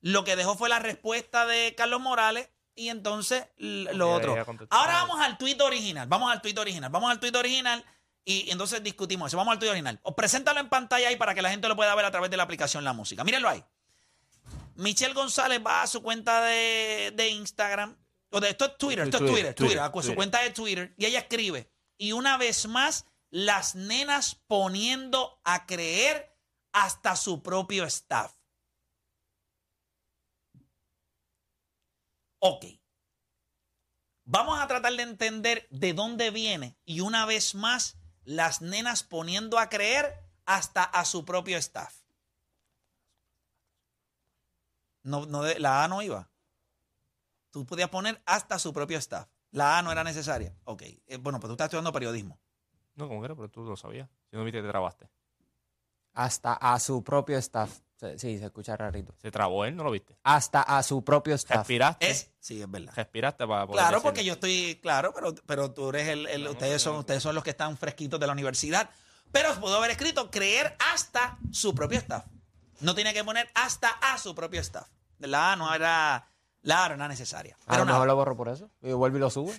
[0.00, 4.34] Lo que dejó fue la respuesta de Carlos Morales y entonces lo otro.
[4.70, 6.08] Ahora vamos al tweet original.
[6.08, 6.90] Vamos al tweet original.
[6.90, 7.84] Vamos al tweet original
[8.24, 9.36] y entonces discutimos eso.
[9.36, 10.00] Vamos al tweet original.
[10.02, 12.38] Os preséntalo en pantalla ahí para que la gente lo pueda ver a través de
[12.38, 13.22] la aplicación La Música.
[13.22, 13.62] Mírenlo ahí.
[14.76, 17.94] Michelle González va a su cuenta de, de Instagram.
[18.30, 20.16] O de, esto es Twitter, esto es Twitter, Twitter, Twitter, Twitter, a su Twitter.
[20.16, 20.94] cuenta de Twitter.
[20.96, 21.70] Y ella escribe.
[21.98, 26.38] Y una vez más, las nenas poniendo a creer
[26.70, 28.32] hasta su propio staff.
[32.38, 32.66] Ok.
[34.24, 39.58] Vamos a tratar de entender de dónde viene y una vez más las nenas poniendo
[39.58, 40.14] a creer
[40.46, 42.04] hasta a su propio staff.
[45.02, 46.30] No, no la A no iba.
[47.50, 49.28] Tú podías poner hasta su propio staff.
[49.50, 50.56] La A no era necesaria.
[50.62, 50.82] Ok.
[50.82, 52.43] Eh, bueno, pues tú estás estudiando periodismo.
[52.96, 54.08] No, como que era, pero tú lo sabías.
[54.30, 55.08] Si no viste, te trabaste.
[56.14, 57.80] Hasta a su propio staff.
[57.96, 59.14] Sí, sí, se escucha rarito.
[59.20, 60.16] Se trabó él, no lo viste.
[60.22, 61.58] Hasta a su propio staff.
[61.58, 62.10] Respiraste.
[62.10, 62.92] Es, sí, es verdad.
[62.94, 64.02] Respiraste para poder Claro, decirlo.
[64.02, 66.92] porque yo estoy, claro, pero, pero tú eres el, el- No, no, ustedes no, son,
[66.94, 66.98] no.
[67.00, 68.90] ustedes son los que están fresquitos de la universidad.
[69.32, 72.24] Pero pudo haber escrito creer hasta su propio staff.
[72.80, 74.88] No tiene que poner hasta a su propio staff.
[75.18, 76.28] La A no era,
[76.62, 77.56] la A no era necesaria.
[77.62, 78.70] a Pero lo nada, mejor lo borro por eso.
[78.82, 79.58] Y vuelve y lo sube.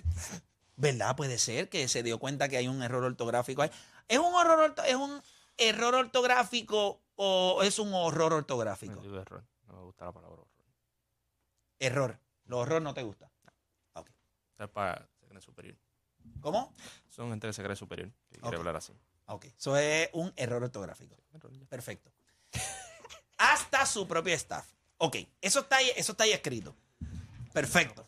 [0.76, 1.16] ¿Verdad?
[1.16, 3.70] Puede ser que se dio cuenta que hay un error ortográfico ahí.
[4.08, 5.20] ¿Es un error, orto- es un
[5.56, 8.94] error ortográfico o es un horror ortográfico?
[8.94, 9.44] No digo error.
[9.66, 10.48] No me gusta la palabra horror.
[11.78, 12.18] Error.
[12.44, 13.30] Los horror no te gusta.
[13.94, 14.08] Ok.
[14.54, 15.76] Eso es para se cree superior.
[16.40, 16.74] ¿Cómo?
[17.08, 18.10] Son gente que se cree superior.
[18.30, 18.92] Que quiere hablar así.
[19.26, 19.46] Ok.
[19.46, 21.16] Eso es un error ortográfico.
[21.34, 21.52] Error.
[21.68, 22.10] Perfecto.
[23.38, 24.66] Hasta su propio staff.
[24.98, 26.74] Ok, eso está ahí, eso está ahí escrito.
[27.52, 28.06] Perfecto.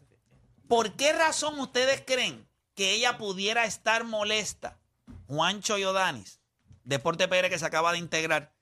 [0.68, 4.78] ¿Por qué razón ustedes creen que ella pudiera estar molesta?
[5.26, 6.40] Juancho y Odanis,
[6.84, 8.52] Deporte PR que se acaba de integrar.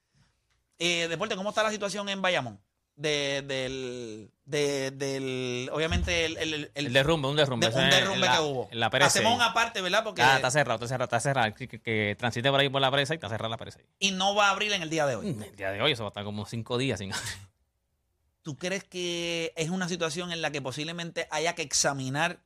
[0.79, 2.59] Eh, Deporte, ¿cómo está la situación en Bayamón?
[2.97, 7.69] De, del, de- del, obviamente, el, el, El derrumbe, un derrumbe.
[7.69, 8.69] de- un en derrumbe la- que hubo.
[8.73, 9.07] En la presa.
[9.09, 10.03] Hacemos una parte, ¿verdad?
[10.03, 11.55] Porque Ah, está cerrado, está cerrado, está cerrado.
[11.55, 13.81] Que, que- que transite por ahí por la presa y está cerrada la presa.
[13.81, 13.87] ahí.
[13.99, 15.29] y no va a abrir en el día de hoy.
[15.29, 17.13] El día de hoy eso va a estar como cinco días sin
[18.41, 22.41] ¿Tú crees que es una situación en la que posiblemente haya que examinar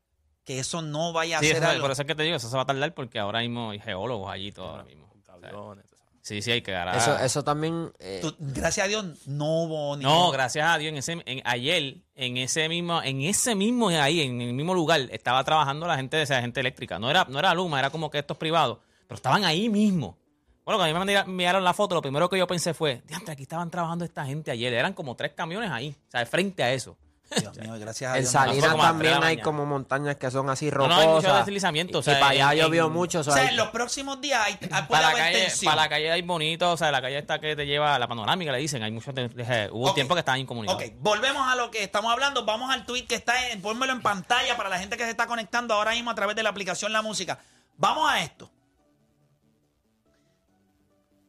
[0.44, 1.82] que eso no vaya a Sí, ser algo?
[1.82, 3.80] por eso es que te digo, eso se va a tardar porque ahora mismo hay
[3.80, 5.06] geólogos allí todo ahora mismo.
[5.22, 5.82] O sea,
[6.22, 6.96] sí, sí, hay que ganar.
[6.96, 7.92] Eso, eso también.
[7.98, 11.40] eh, Tú- gracias a Dios no hubo No, ningún- gracias a Dios, en ese, en,
[11.44, 15.96] ayer, en ese mismo, en ese mismo ahí, en el mismo lugar, estaba trabajando la
[15.96, 16.98] gente de esa gente eléctrica.
[16.98, 20.18] No era, no era Luma, era como que estos privados, pero estaban ahí mismo.
[20.64, 23.32] Bueno, cuando a mí me enviaron la foto, lo primero que yo pensé fue, diantre,
[23.32, 24.72] aquí estaban trabajando esta gente ayer.
[24.74, 26.96] Eran como tres camiones ahí, o sea, de frente a eso.
[27.38, 28.32] Dios mío, gracias a en Dios.
[28.32, 29.42] Salinas como a las tres de también la hay mañana.
[29.44, 30.96] como montañas que son así No, rocosas.
[30.96, 33.20] no, hay mucho deslizamiento, o Y- sea, y para allá en- llovió en- mucho.
[33.20, 35.70] o sea, en los próximos días hay, hay- puede Para la, haber calle, tensión.
[35.72, 38.08] para la calle hay bonito, o sea, la calle esta que te lleva a la
[38.08, 39.94] panorámica, le dicen, hay muchos, de- de- hubo Ok.
[39.94, 40.82] tiempo que estaban incomunicados.
[40.82, 42.44] Ok, volvemos a lo que estamos hablando.
[42.44, 45.26] Vamos al tweet que está en, pónmelo en pantalla para la gente que se está
[45.26, 47.38] conectando ahora mismo a través de la aplicación La Música.
[47.76, 48.50] Vamos a esto.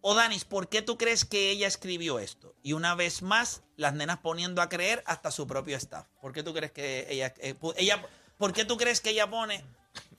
[0.02, 2.56] Odanis, ¿por qué tú crees que ella escribió esto?
[2.64, 6.08] Y una vez más, las nenas poniendo a creer hasta su propio staff.
[6.22, 8.04] ¿Por qué tú crees que ella, eh, ella
[8.38, 9.64] ¿por qué tú crees que ella pone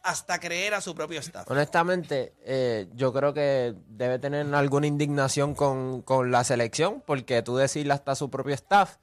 [0.04, 1.50] hasta creer a su propio staff?
[1.50, 7.56] Honestamente, eh, yo creo que debe tener alguna indignación con, con la selección, porque tú
[7.56, 8.96] decirle hasta su propio staff,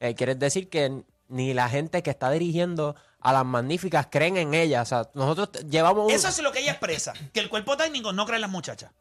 [0.00, 4.54] eh, quieres decir que ni la gente que está dirigiendo a las magníficas creen en
[4.54, 4.82] ella.
[4.82, 8.12] O sea, nosotros llevamos un- Eso es lo que ella expresa, que el cuerpo técnico
[8.12, 8.92] no cree en las muchachas.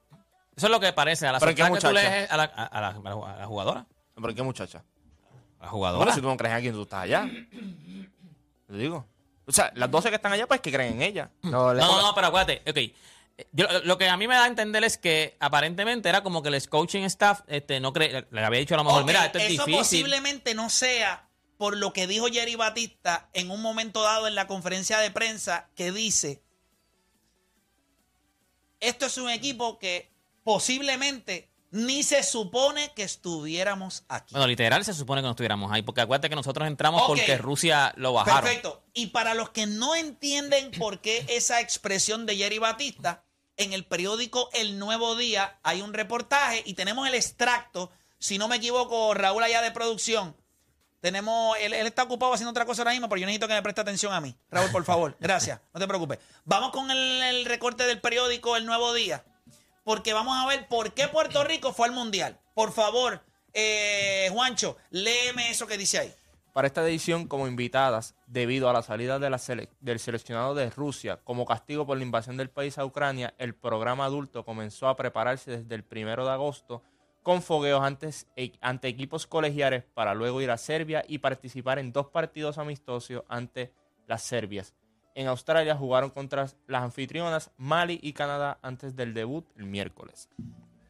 [0.55, 2.09] Eso es lo que parece a la ¿Pero qué soltada que tú muchacha?
[2.17, 3.85] lees a la, a, a la, a la jugadora.
[4.15, 4.83] ¿Pero qué muchacha?
[5.59, 5.97] A la jugadora.
[5.97, 7.29] Bueno, si tú no crees en alguien, tú estás allá.
[8.67, 9.05] Te digo.
[9.47, 11.31] O sea, las 12 que están allá, pues que creen en ella.
[11.43, 13.45] No, No, no, no, pero acuérdate, ok.
[13.51, 16.47] Yo, lo que a mí me da a entender es que aparentemente era como que
[16.49, 19.51] el coaching staff este, no cree, le había dicho a lo mejor, mira, esto es
[19.51, 19.75] eso difícil.
[19.77, 24.47] posiblemente no sea por lo que dijo Jerry Batista en un momento dado en la
[24.47, 26.41] conferencia de prensa que dice,
[28.79, 30.14] esto es un equipo que
[30.45, 34.31] posiblemente ni se supone que estuviéramos aquí.
[34.33, 37.91] Bueno, literal se supone que no estuviéramos ahí, porque acuérdate que nosotros entramos porque Rusia
[37.97, 38.43] lo bajaron.
[38.43, 38.83] Perfecto.
[38.93, 43.25] Y para los que no entienden por qué esa expresión de Jerry Batista,
[43.57, 48.47] en el periódico El Nuevo Día hay un reportaje y tenemos el extracto, si no
[48.47, 50.37] me equivoco, Raúl allá de producción.
[51.01, 53.61] Tenemos, él, él está ocupado haciendo otra cosa ahora mismo, pero yo necesito que me
[53.61, 54.35] preste atención a mí.
[54.49, 56.19] Raúl, por favor, gracias, no te preocupes.
[56.45, 59.25] Vamos con el, el recorte del periódico El Nuevo Día,
[59.85, 62.37] porque vamos a ver por qué Puerto Rico fue al Mundial.
[62.53, 63.21] Por favor,
[63.53, 66.13] eh, Juancho, léeme eso que dice ahí.
[66.53, 71.85] Para esta edición, como invitadas, debido a la salida del seleccionado de Rusia como castigo
[71.85, 75.83] por la invasión del país a Ucrania, el programa adulto comenzó a prepararse desde el
[75.83, 76.81] primero de agosto
[77.23, 81.91] con fogueos antes, e- ante equipos colegiales para luego ir a Serbia y participar en
[81.91, 83.73] dos partidos amistosos ante
[84.07, 84.73] las Serbias.
[85.15, 90.29] En Australia jugaron contra las anfitrionas Mali y Canadá antes del debut el miércoles.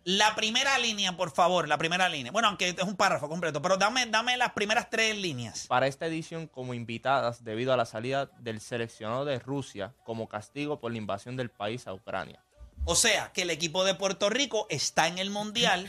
[0.03, 2.31] La primera línea, por favor, la primera línea.
[2.31, 5.65] Bueno, aunque es un párrafo completo, pero dame, dame las primeras tres líneas.
[5.67, 10.79] para esta edición como invitadas debido a la salida del seleccionado de Rusia como castigo
[10.79, 12.39] por la invasión del país a Ucrania.
[12.85, 15.87] O sea, que el equipo de Puerto Rico está en el Mundial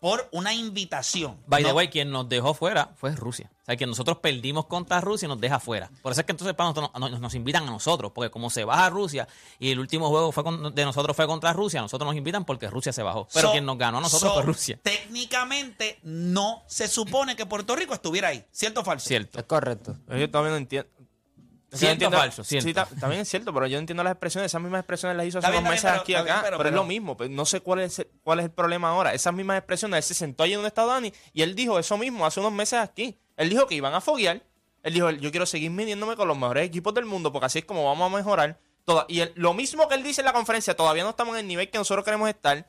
[0.00, 1.40] por una invitación.
[1.46, 3.50] By the No- way, quien nos dejó fuera fue Rusia.
[3.72, 5.90] Sea, que nosotros perdimos contra Rusia y nos deja fuera.
[6.02, 8.64] Por eso es que entonces para nosotros, nos, nos invitan a nosotros, porque como se
[8.64, 9.26] baja Rusia
[9.58, 12.68] y el último juego fue con- de nosotros fue contra Rusia, nosotros nos invitan porque
[12.68, 13.26] Rusia se bajó.
[13.32, 14.78] Pero So- quien nos ganó a nosotros so, fue Rusia.
[14.82, 18.44] Técnicamente no se supone que Puerto Rico estuviera ahí.
[18.50, 19.06] ¿Cierto o falso?
[19.08, 19.38] Cierto.
[19.38, 19.96] Es correcto.
[20.08, 20.88] Yo todavía no entiendo.
[21.74, 22.68] Cierto o falso, cierto.
[22.68, 24.50] Sí, ta- también es cierto, pero yo no entiendo las expresiones.
[24.52, 26.76] Esas mismas expresiones las hizo hace unos meses aquí acá, bien, pero- pero, es pero-
[26.76, 27.16] lo mismo.
[27.16, 29.14] pues, no sé cuál es, el- cuál es el problema ahora.
[29.14, 32.26] Esas mismas expresiones, él se sentó allí donde está Dani y él dijo eso mismo
[32.26, 33.18] hace unos meses aquí.
[33.36, 34.42] Él dijo que iban a foguear.
[34.82, 37.64] Él dijo, yo quiero seguir midiéndome con los mejores equipos del mundo porque así es
[37.64, 38.58] como vamos a mejorar.
[38.84, 41.46] Toda- y lo mismo que él dice en la conferencia, todavía no estamos en el
[41.46, 42.68] nivel que nosotros queremos estar.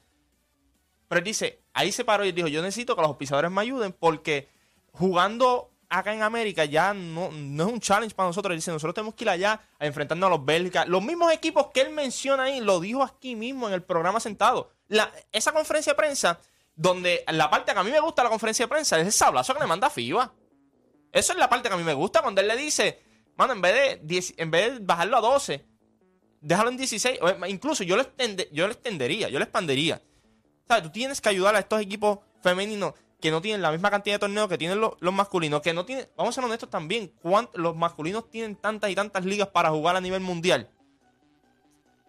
[1.07, 3.93] Pero él dice, ahí se paró y dijo, yo necesito que los auspiciadores me ayuden
[3.93, 4.47] porque
[4.91, 8.51] jugando acá en América ya no, no es un challenge para nosotros.
[8.51, 10.87] Él dice, nosotros tenemos que ir allá a enfrentarnos a los belgas.
[10.87, 14.71] Los mismos equipos que él menciona ahí, lo dijo aquí mismo en el programa sentado.
[14.87, 16.39] La, esa conferencia de prensa,
[16.75, 19.53] donde la parte que a mí me gusta la conferencia de prensa es el sablazo
[19.53, 20.31] que le manda FIBA.
[21.13, 22.99] Eso es la parte que a mí me gusta, cuando él le dice,
[23.37, 25.63] mano, en vez de, 10 en vez de bajarlo a 12,
[26.41, 27.19] déjalo en 16.
[27.21, 30.01] o, Incluso yo lo, extende- yo lo extendería, yo lo expandería.
[30.67, 30.83] ¿Sabes?
[30.83, 34.19] Tú tienes que ayudar a estos equipos femeninos que no tienen la misma cantidad de
[34.19, 37.51] torneos que tienen los, los masculinos, que no tienen, vamos a ser honestos también, ¿cuánt-
[37.53, 40.69] los masculinos tienen tantas y tantas ligas para jugar a nivel mundial.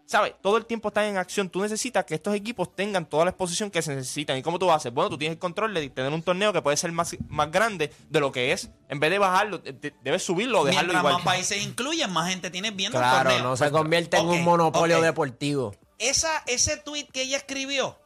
[0.07, 0.35] ¿Sabes?
[0.43, 1.49] Todo el tiempo están en acción.
[1.49, 4.37] Tú necesitas que estos equipos tengan toda la exposición que se necesitan.
[4.37, 4.93] ¿Y cómo tú haces?
[4.93, 7.91] Bueno, tú tienes el control de tener un torneo que puede ser más, más grande
[8.11, 8.69] de lo que es.
[8.91, 11.15] En vez de bajarlo, de- de- debes subirlo o dejarlo Mientras igual.
[11.15, 13.49] más países incluyen, más gente tiene viendo el Claro, torneo.
[13.51, 15.75] no se convierte en un monopolio deportivo.
[15.99, 17.99] Esa, ese tweet que ella escribió,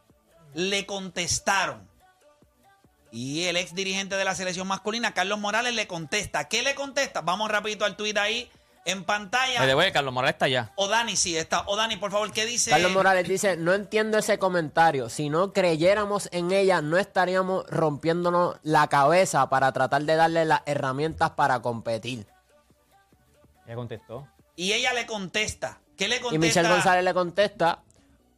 [0.53, 1.87] le contestaron.
[3.11, 6.47] Y el ex dirigente de la selección masculina, Carlos Morales, le contesta.
[6.47, 7.21] ¿Qué le contesta?
[7.21, 8.49] Vamos rapidito al tweet ahí
[8.89, 9.59] en pantalla.
[9.59, 10.71] Me debo Carlos Morales está allá.
[10.75, 11.63] O Dani, sí, está.
[11.67, 12.71] O Dani, por favor, ¿qué dice?
[12.71, 15.09] Carlos Morales dice, no entiendo ese comentario.
[15.09, 20.61] Si no creyéramos en ella, no estaríamos rompiéndonos la cabeza para tratar de darle las
[20.65, 22.27] herramientas para competir.
[23.67, 24.27] Ya contestó.
[24.55, 25.79] Y ella le contesta.
[25.95, 26.35] ¿Qué le contesta?
[26.35, 27.83] Y Michelle González le contesta,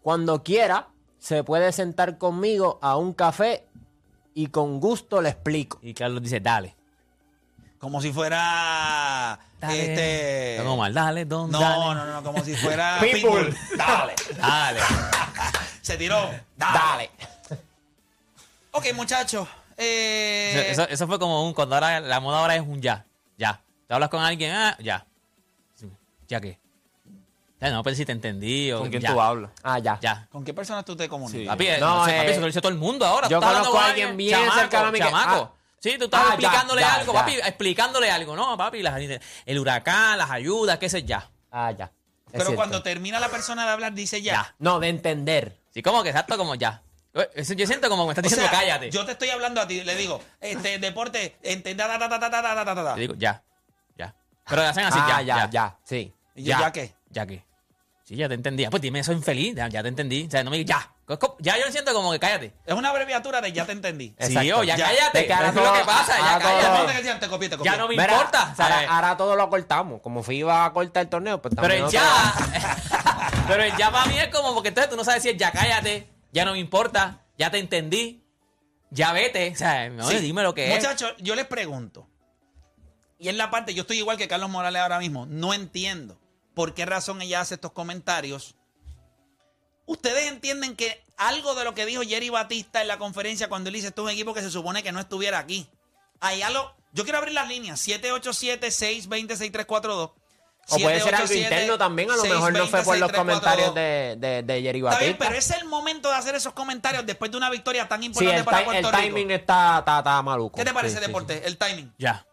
[0.02, 3.68] cuando quiera, se puede sentar conmigo a un café
[4.34, 5.80] y con gusto le explico.
[5.82, 6.76] Y Carlos dice, dale.
[7.82, 9.40] Como si fuera.
[9.60, 9.82] Dale.
[10.56, 10.64] Este.
[10.64, 11.76] No, mal, dale, don, No, dale.
[11.80, 13.00] no, no, no, como si fuera.
[13.02, 13.58] Pitbull.
[13.76, 14.14] Dale.
[14.38, 14.80] Dale.
[15.82, 16.30] Se tiró.
[16.56, 17.10] Dale.
[18.72, 19.48] Ok, muchachos.
[19.78, 21.54] Eh, Eso, eso fue como un.
[21.56, 23.04] Cuando ahora la moda ahora es un ya.
[23.38, 23.60] Ya.
[23.88, 25.04] Te hablas con alguien, ah, ya.
[25.74, 25.92] Sí,
[26.28, 26.60] ¿Ya qué?
[27.60, 28.72] Ya no, pero si te entendí.
[28.72, 29.52] O, ¿Con quién ya, tú hablas?
[29.64, 29.98] Ah, ya.
[30.02, 30.28] Ya.
[30.32, 31.48] ¿Con qué personas tú te comunicas?
[31.56, 33.28] Papi, eh, No, no, sé, eh, papi, eso lo dice todo el mundo ahora.
[33.28, 35.56] yo conozco a alguien bien cercano a que- Chamaco.
[35.82, 37.14] Sí, tú estás ah, explicándole algo,
[37.44, 38.56] explicándole algo, ¿no?
[38.56, 38.84] Papi,
[39.46, 41.28] el huracán, las ayudas, qué sé ya.
[41.50, 41.92] Ah, ya.
[42.32, 44.34] Pero cuando termina la persona de hablar, dice ya.
[44.34, 45.58] Ya, No, de entender.
[45.74, 46.84] Sí, como que exacto, como ya.
[47.14, 48.92] Eh, yo siento como me estás diciendo, cállate.
[48.92, 53.02] Yo te estoy hablando a ti, le digo, este deporte, entender, da, da, da, Te
[53.02, 53.44] digo, ya,
[53.98, 54.14] ya.
[54.48, 56.14] Pero le hacen así, ah, ya, ya, ya, sí.
[56.36, 56.94] ¿Y ya, ya qué?
[57.10, 57.44] Ya qué.
[58.04, 58.70] Sí, ya te entendía.
[58.70, 60.26] Pues dime eso infeliz, ya, ya te entendí.
[60.28, 60.94] O sea, no me digas, ya.
[61.40, 62.54] Ya yo siento como que cállate.
[62.66, 64.16] Es una abreviatura de ya te entendí.
[64.20, 64.86] Sí, o ya, Ya.
[64.88, 65.26] cállate.
[65.28, 66.18] Que ahora Eso es lo que pasa.
[66.18, 66.78] Ya ahora todo- cállate.
[66.78, 67.72] Ponte que decían, te copié, te copié.
[67.72, 68.54] Ya no me Mira, importa.
[68.58, 70.02] Ahora, ahora todo lo cortamos.
[70.02, 73.44] Como fui iba a cortar el torneo, pues Pero también el otro- ya.
[73.48, 75.52] pero el ya para mí es como porque entonces tú no sabes si es ya
[75.52, 78.24] cállate, ya no me importa, ya te entendí,
[78.90, 79.52] ya vete.
[79.52, 80.18] O sea, no, Sí.
[80.18, 80.76] dime lo que es.
[80.76, 82.08] Muchachos, yo les pregunto.
[83.20, 85.26] Y en la parte, yo estoy igual que Carlos Morales ahora mismo.
[85.28, 86.20] No entiendo
[86.56, 88.56] por qué razón ella hace estos comentarios.
[89.92, 93.74] ¿Ustedes entienden que algo de lo que dijo Jerry Batista en la conferencia cuando él
[93.76, 95.68] dice esto es un equipo que se supone que no estuviera aquí?
[96.22, 96.74] Hay algo.
[96.94, 97.86] Yo quiero abrir las líneas.
[97.88, 100.12] 787-620-6342.
[100.70, 102.10] O puede ser algo interno también.
[102.10, 105.26] A lo mejor no fue por los comentarios de, de, de Jerry Está bien, Batista.
[105.28, 108.40] pero es el momento de hacer esos comentarios después de una victoria tan Sí, importante
[108.40, 109.06] el, para Puerto el Rico.
[109.08, 110.56] timing está, está, está maluco.
[110.58, 111.46] ¿Qué te parece, Sí, sí, Deporte?
[111.46, 111.94] El timing.
[111.98, 112.26] Ya.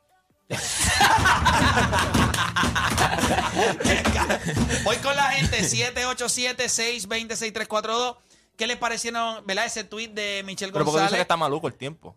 [4.84, 8.16] Voy con la gente, 787-620-6342.
[8.56, 11.22] ¿Qué les parecieron, verdad, ese tweet de Michelle Pero porque dice que González?
[11.22, 12.16] está maluco el tiempo.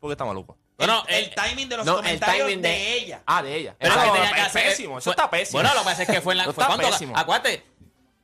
[0.00, 0.56] ¿Por qué está maluco?
[0.78, 3.22] El, Bueno, el eh, timing de los No, el comentarios timing de, de, ella.
[3.26, 3.76] Ah, de ella.
[3.78, 5.58] Pero Eso lo que es tenía que hacer- pésimo, eso fue- está pésimo.
[5.60, 6.44] Bueno, lo que pasa es que fue en la.
[6.44, 7.16] Eso fue está cuando- pésimo.
[7.16, 7.64] Acuérdate,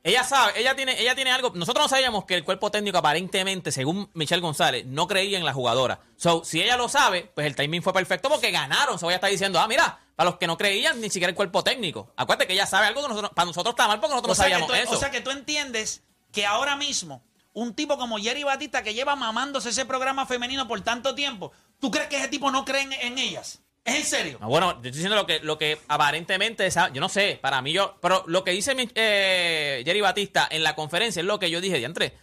[0.03, 1.51] ella sabe, ella tiene, ella tiene algo.
[1.53, 5.53] Nosotros no sabíamos que el cuerpo técnico, aparentemente, según Michelle González, no creía en la
[5.53, 5.99] jugadora.
[6.17, 8.97] So, si ella lo sabe, pues el timing fue perfecto porque ganaron.
[8.97, 11.63] So, ella está diciendo, ah, mira, para los que no creían, ni siquiera el cuerpo
[11.63, 12.11] técnico.
[12.15, 14.43] Acuérdate que ella sabe algo que nosotros, para nosotros está mal porque nosotros o, no
[14.43, 14.93] sabíamos tú, eso.
[14.93, 19.15] o sea que tú entiendes que ahora mismo un tipo como Jerry Batista que lleva
[19.15, 22.93] mamándose ese programa femenino por tanto tiempo, ¿tú crees que ese tipo no cree en,
[22.93, 23.61] en ellas?
[23.83, 24.37] ¿Es en serio?
[24.41, 27.61] Ah, bueno, yo estoy diciendo lo que, lo que aparentemente, esa- yo no sé, para
[27.63, 31.39] mí yo, pero lo que dice mi- eh, Jerry Batista en la conferencia es lo
[31.39, 32.15] que yo dije, diantre,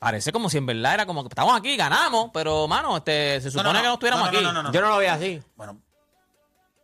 [0.00, 3.50] parece como si en verdad era como que estamos aquí, ganamos, pero, mano, este, se
[3.52, 4.44] supone que no estuviéramos no, no, aquí.
[4.44, 4.72] no, no, no.
[4.72, 5.40] Yo no lo veo así.
[5.54, 5.80] Bueno,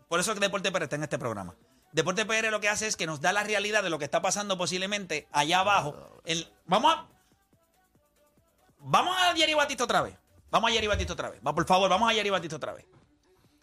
[0.09, 1.57] por eso es que Deporte PR está en este programa.
[1.91, 4.23] Deporte PR lo que hace es que nos da la realidad de lo que está
[4.23, 6.21] pasando posiblemente allá abajo.
[6.25, 7.07] El- vamos a.
[8.81, 10.15] Vamos a Jerry Batista otra vez.
[10.51, 11.41] Vamos a Jerry Batista otra vez.
[11.45, 12.87] Va, por favor, vamos a Jerry Batista otra vez.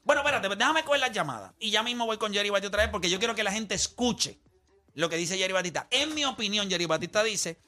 [0.06, 1.52] Bueno, espérate, déjame coger las llamadas.
[1.60, 3.76] Y ya mismo voy con Jerry Batista otra vez porque yo quiero que la gente
[3.76, 4.39] escuche
[4.94, 5.88] lo que dice Jerry Batista.
[5.91, 7.60] En mi opinión, Jerry Batista dice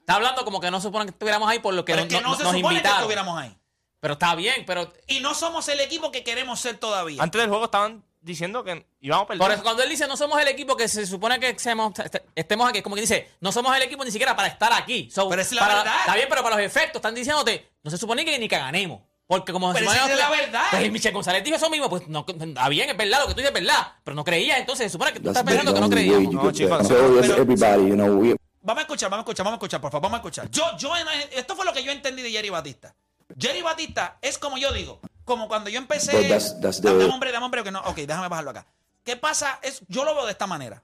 [0.00, 2.08] Está hablando como que no se supone que estuviéramos ahí por lo que, pero es
[2.08, 2.98] que no nos- se nos supone que invitaron.
[3.00, 3.56] estuviéramos ahí.
[4.00, 7.22] Pero está bien, pero Y no somos el equipo que queremos ser todavía.
[7.22, 9.38] Antes del juego estaban diciendo que íbamos a perder.
[9.38, 12.16] por eso cuando él dice no somos el equipo que se supone que seamos- est-
[12.34, 15.10] estemos aquí, como que dice, no somos el equipo ni siquiera para estar aquí.
[15.10, 15.96] So, Pero es la para- verdad.
[16.00, 19.00] Está bien, pero para los efectos están diciéndote, no se supone que ni que ganemos.
[19.26, 20.66] Porque como se Pero supone esa que- es la verdad.
[20.70, 23.40] Pues Michelle González dijo eso mismo, pues no, está bien, es verdad, lo que tú
[23.40, 25.80] dices es verdad, pero no creías, entonces se supone que tú That's estás pensando que
[25.80, 26.34] no creíamos.
[26.34, 26.90] No, chicos, bet.
[26.90, 26.96] no.
[27.06, 29.80] So Pero- everybody, you know, we Vamos a escuchar, vamos a escuchar, vamos a escuchar,
[29.80, 30.50] por favor, vamos a escuchar.
[30.50, 32.94] Yo, yo, en- esto fue lo que yo entendí de Jerry Batista.
[33.38, 36.12] Jerry Batista es como yo digo, como cuando yo empecé.
[36.16, 37.80] But that's- that's the- Dame, dame hombre, dame hombre, que no.
[37.80, 38.66] Ok, déjame bajarlo acá.
[39.04, 39.58] ¿Qué pasa?
[39.62, 40.82] Es, yo lo veo de esta manera.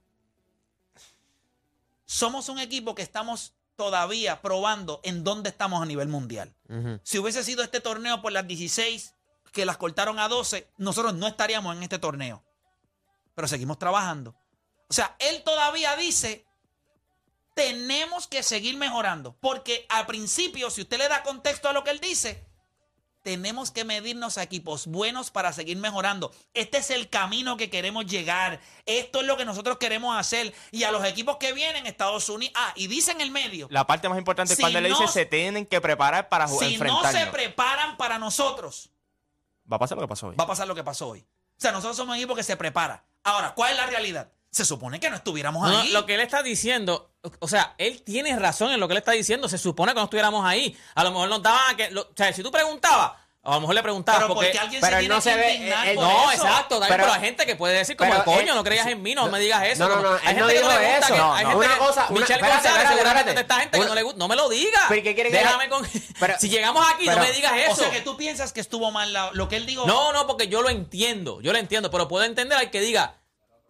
[2.05, 6.55] Somos un equipo que estamos todavía probando en dónde estamos a nivel mundial.
[7.03, 9.14] Si hubiese sido este torneo por las 16
[9.55, 12.45] que las cortaron a 12, nosotros no estaríamos en este torneo.
[13.35, 14.37] Pero seguimos trabajando.
[14.91, 16.45] O sea, él todavía dice,
[17.55, 19.39] tenemos que seguir mejorando.
[19.41, 22.49] Porque al principio, si usted le da contexto a lo que él dice,
[23.23, 26.33] tenemos que medirnos a equipos buenos para seguir mejorando.
[26.55, 28.61] Este es el camino que queremos llegar.
[28.87, 30.55] Esto es lo que nosotros queremos hacer.
[30.71, 32.55] Y a los equipos que vienen, Estados Unidos.
[32.57, 33.66] Ah, y dice en el medio.
[33.71, 36.29] La parte más importante Si es cuando él le dice no- se tienen que preparar
[36.29, 38.91] para jugar Si no se preparan para nosotros,
[39.71, 40.37] Va a pasar lo que pasó hoy.
[40.37, 41.21] va a pasar lo que pasó hoy.
[41.21, 43.05] O sea, nosotros somos un equipo que se prepara.
[43.23, 44.33] Ahora, ¿cuál es la realidad?
[44.51, 45.91] Se supone que no estuviéramos No, no, ahí.
[45.93, 48.99] lo que él está diciendo, o- o sea, él tiene razón en lo que él
[48.99, 49.49] está diciendo.
[49.49, 50.77] Se supone que no estuviéramos ahí.
[50.95, 51.91] A lo mejor nos daban a que.
[51.91, 53.12] lo- o sea, si tú preguntabas,
[53.43, 54.21] a lo mejor le preguntabas.
[54.23, 56.31] pero porque, porque, alguien pero se él tiene no se que ve- él- por No,
[56.33, 56.45] eso.
[56.45, 58.87] exacto, David, Pero- pero, hay gente que puede decir como el coño, él- no creías
[58.87, 59.89] en mí, no, me digas eso.
[59.89, 61.07] no, no, no, hay él no gente que dijo le gusta eso.
[61.14, 61.51] que- No, hay no.
[61.51, 63.41] gente Una que- cosa, una- Michelle espérate, seguramente espérate.
[63.41, 64.83] esta gente que Una- no le gusta, no me lo digas.
[64.89, 65.83] Pero, ¿qué quiere que Déjame le- con...
[66.21, 67.73] Pero- si llegamos aquí, pero- no me digas eso.
[67.73, 69.87] O sea, que tú piensas que estuvo mal la- lo que él dijo.
[69.87, 73.14] No, no, porque yo lo entiendo, yo lo entiendo, pero puedo entender al que diga,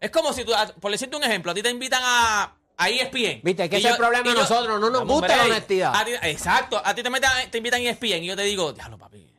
[0.00, 3.02] es como si tú, por decirte un ejemplo, a ti te invitan a, a E
[3.02, 3.40] ESPN.
[3.42, 5.44] Viste, es que Y ese es el problema y de nosotros, no nos gusta la
[5.44, 5.94] honestidad.
[5.94, 8.42] A ti- exacto, a ti te, meten, te invitan a E ESPN y yo te
[8.42, 9.32] digo, diablo, papi,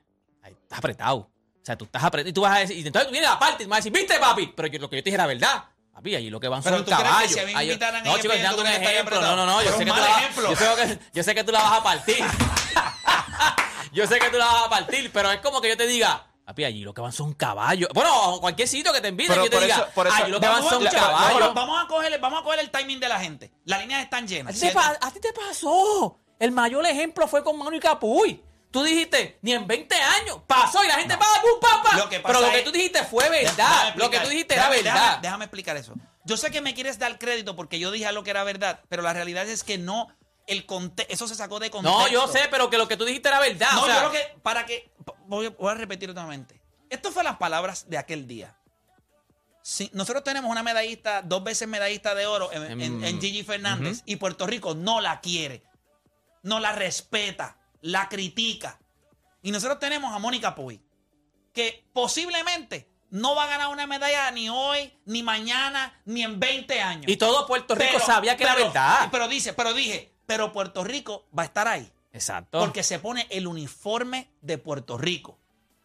[0.44, 1.18] ahí estás apretado.
[1.18, 1.30] O
[1.64, 3.66] sea, tú estás apretado y tú vas a decir, y entonces tú vienes aparte y
[3.66, 5.64] me vas a decir, viste, papi, pero yo- lo que yo te dije era verdad.
[5.94, 7.32] Papi, allí lo que van Pero son tú crees que caballos.
[7.34, 9.22] si a mí Ahí invitaran a no, chicos, dando un ejemplo.
[9.22, 10.50] No, no, no, yo Pero sé, un que tú mal la, vas- ejemplo.
[10.50, 12.18] yo, sé que, yo sé que tú la vas a partir.
[13.94, 16.26] yo sé que tú la vas a partir, pero es como que yo te diga,
[16.46, 17.90] papi, allí lo que van son caballos.
[17.94, 20.40] Bueno, cualquier sitio que te inviten, yo te por diga, eso- por eso- allí lo
[20.40, 21.40] que Vamos van a, son caballos.
[21.40, 23.52] vamos, vamos a coger, vamos a coger el timing de la gente.
[23.66, 24.64] Las líneas están ¿A llenas.
[25.02, 26.18] a ti te pasó.
[26.40, 28.44] El mayor ejemplo fue con Manu y Capuy.
[28.72, 30.40] Tú dijiste, ni en 20 años.
[30.48, 31.98] Pasó y la gente paga pum, pam, pam.
[31.98, 33.50] Lo que pasa Pero lo que es- tú dijiste fue verdad.
[33.50, 33.98] explicar.
[33.98, 34.94] Lo que tú dijiste era verdad.
[34.94, 35.94] Déjame, déjame explicar eso.
[36.24, 39.02] Yo sé que me quieres dar crédito porque yo dije lo que era verdad, pero
[39.04, 40.08] la realidad es que no,
[40.48, 42.00] el conte eso se sacó de contexto.
[42.00, 43.72] no, yo sé, pero que lo que tú dijiste era verdad.
[43.74, 44.92] No, o sea, yo lo que, para que,
[45.28, 46.62] voy, voy a repetir nuevamente.
[46.90, 48.58] Esto fue las palabras de aquel día.
[49.64, 54.02] Si nosotros tenemos una medallista, dos veces medallista de oro en, en- en Gigi Fernández
[54.06, 55.64] y Puerto Rico no la quiere,
[56.42, 58.80] no la respeta, la critica.
[59.44, 60.82] Y nosotros tenemos a Mónica Puy,
[61.54, 66.82] que posiblemente no va a ganar una medalla ni hoy, ni mañana, ni en 20
[66.82, 67.06] años.
[67.08, 69.10] Y todo Puerto Rico Pero- sabía que pero- era verdad.
[69.12, 71.92] Pero dice, pero dije, pero Puerto Rico va a estar ahí.
[72.14, 72.60] Exacto.
[72.60, 75.38] Porque se pone el uniforme de Puerto Rico.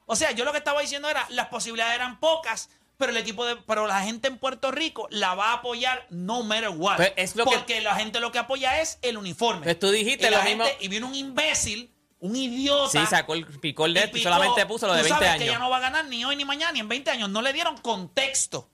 [0.07, 3.44] O sea, yo lo que estaba diciendo era, las posibilidades eran pocas, pero el equipo
[3.44, 6.97] de, pero la gente en Puerto Rico la va a apoyar no matter what.
[6.97, 9.64] Pues es lo que- porque la gente lo que apoya es el uniforme.
[9.64, 13.01] Pues tú dijiste y lo mismo- gente- y vino un imbécil, un idiota.
[13.01, 14.22] Sí, sacó el y de esto y picó.
[14.32, 15.42] solamente puso lo de Tú 20 sabes años.
[15.42, 17.28] que ella no va a ganar ni hoy, ni mañana, ni en 20 años.
[17.30, 18.70] No le dieron contexto.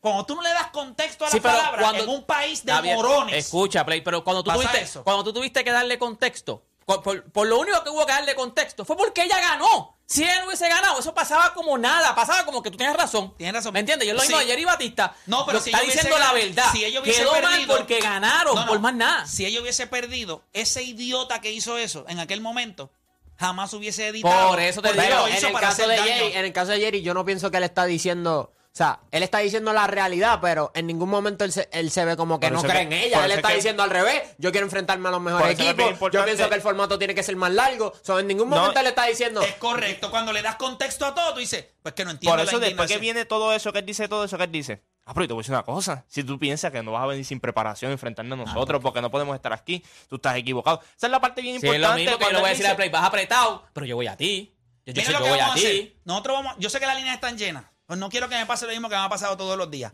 [0.00, 2.80] Cuando tú no le das contexto a las Sí, palabras cuando- en un país de
[2.80, 2.96] bien.
[2.96, 3.34] morones.
[3.46, 5.04] Escucha, Play, pero cuando tú, tuviste, eso.
[5.04, 8.96] cuando tú tuviste que darle contexto, por, lo único que hubo que darle contexto fue
[8.96, 9.96] porque ella ganó.
[10.06, 13.32] Si ella no hubiese ganado, eso pasaba como nada, pasaba como que tú tienes razón.
[13.36, 13.72] Tienes razón.
[13.72, 14.08] ¿Me entiendes?
[14.08, 14.44] Yo lo mismo Sí.
[14.44, 15.14] de Jerry Batista.
[15.26, 16.72] No, pero si está diciendo la verdad.
[16.72, 18.66] si hubiese Quedó mal perdido- porque ganaron, No, no.
[18.66, 19.26] por más nada.
[19.26, 22.90] Si ella hubiese perdido, ese idiota que hizo eso en aquel momento,
[23.38, 24.48] jamás hubiese editado.
[24.48, 25.96] Por eso te digo, en el, caso de.
[25.98, 28.52] Jerry, en el caso de Jerry, yo no pienso que él está diciendo.
[28.72, 32.04] O sea, él está diciendo la realidad, pero en ningún momento él se, él se
[32.04, 33.24] ve como que Por no cree que- en ella.
[33.24, 34.22] Él está que- diciendo al revés.
[34.38, 36.12] Yo quiero enfrentarme a los mejores es equipos.
[36.12, 37.92] Yo pienso que el formato tiene que ser más largo.
[38.02, 39.42] So, en ningún No, momento él está diciendo.
[39.42, 40.10] Es correcto.
[40.12, 42.66] Cuando le das contexto a todo, tú dices, pues que no entiendo Por eso la
[42.66, 44.82] después que viene todo eso que él dice, todo eso que él dice.
[45.04, 46.04] Ah, pero yo te voy a decir una cosa.
[46.06, 49.02] Si tú piensas que no vas a venir sin preparación a enfrentarnos a nosotros porque
[49.02, 50.80] no podemos estar aquí, tú estás equivocado.
[50.96, 51.88] Esa es la parte bien Sí, es importante.
[51.88, 53.84] lo mismo que yo cuando le voy a decir dice- al Play, vas apretado, pero
[53.86, 54.54] yo voy a ti.
[54.86, 55.96] Yo, sé lo que voy vamos a a ti.
[56.04, 57.64] Nosotros vamos, yo sé que las líneas están llenas.
[57.90, 59.92] Pues no quiero que me pase lo mismo que me ha pasado todos los días.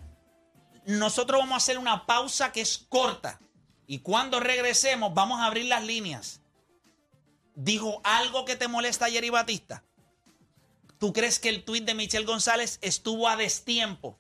[0.85, 3.41] Nosotros vamos a hacer una pausa que es corta.
[3.87, 6.43] Y cuando regresemos, vamos a abrir las líneas.
[7.55, 9.83] ¿Dijo algo que te molesta a Jerry Batista?
[10.99, 14.19] ¿Tú crees que el tuit de Michelle González estuvo a destiempo?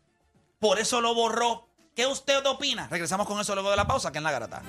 [0.59, 1.69] Por eso lo borró.
[1.95, 2.89] ¿Qué usted opina?
[2.89, 4.63] Regresamos con eso luego de la pausa, que en la garata.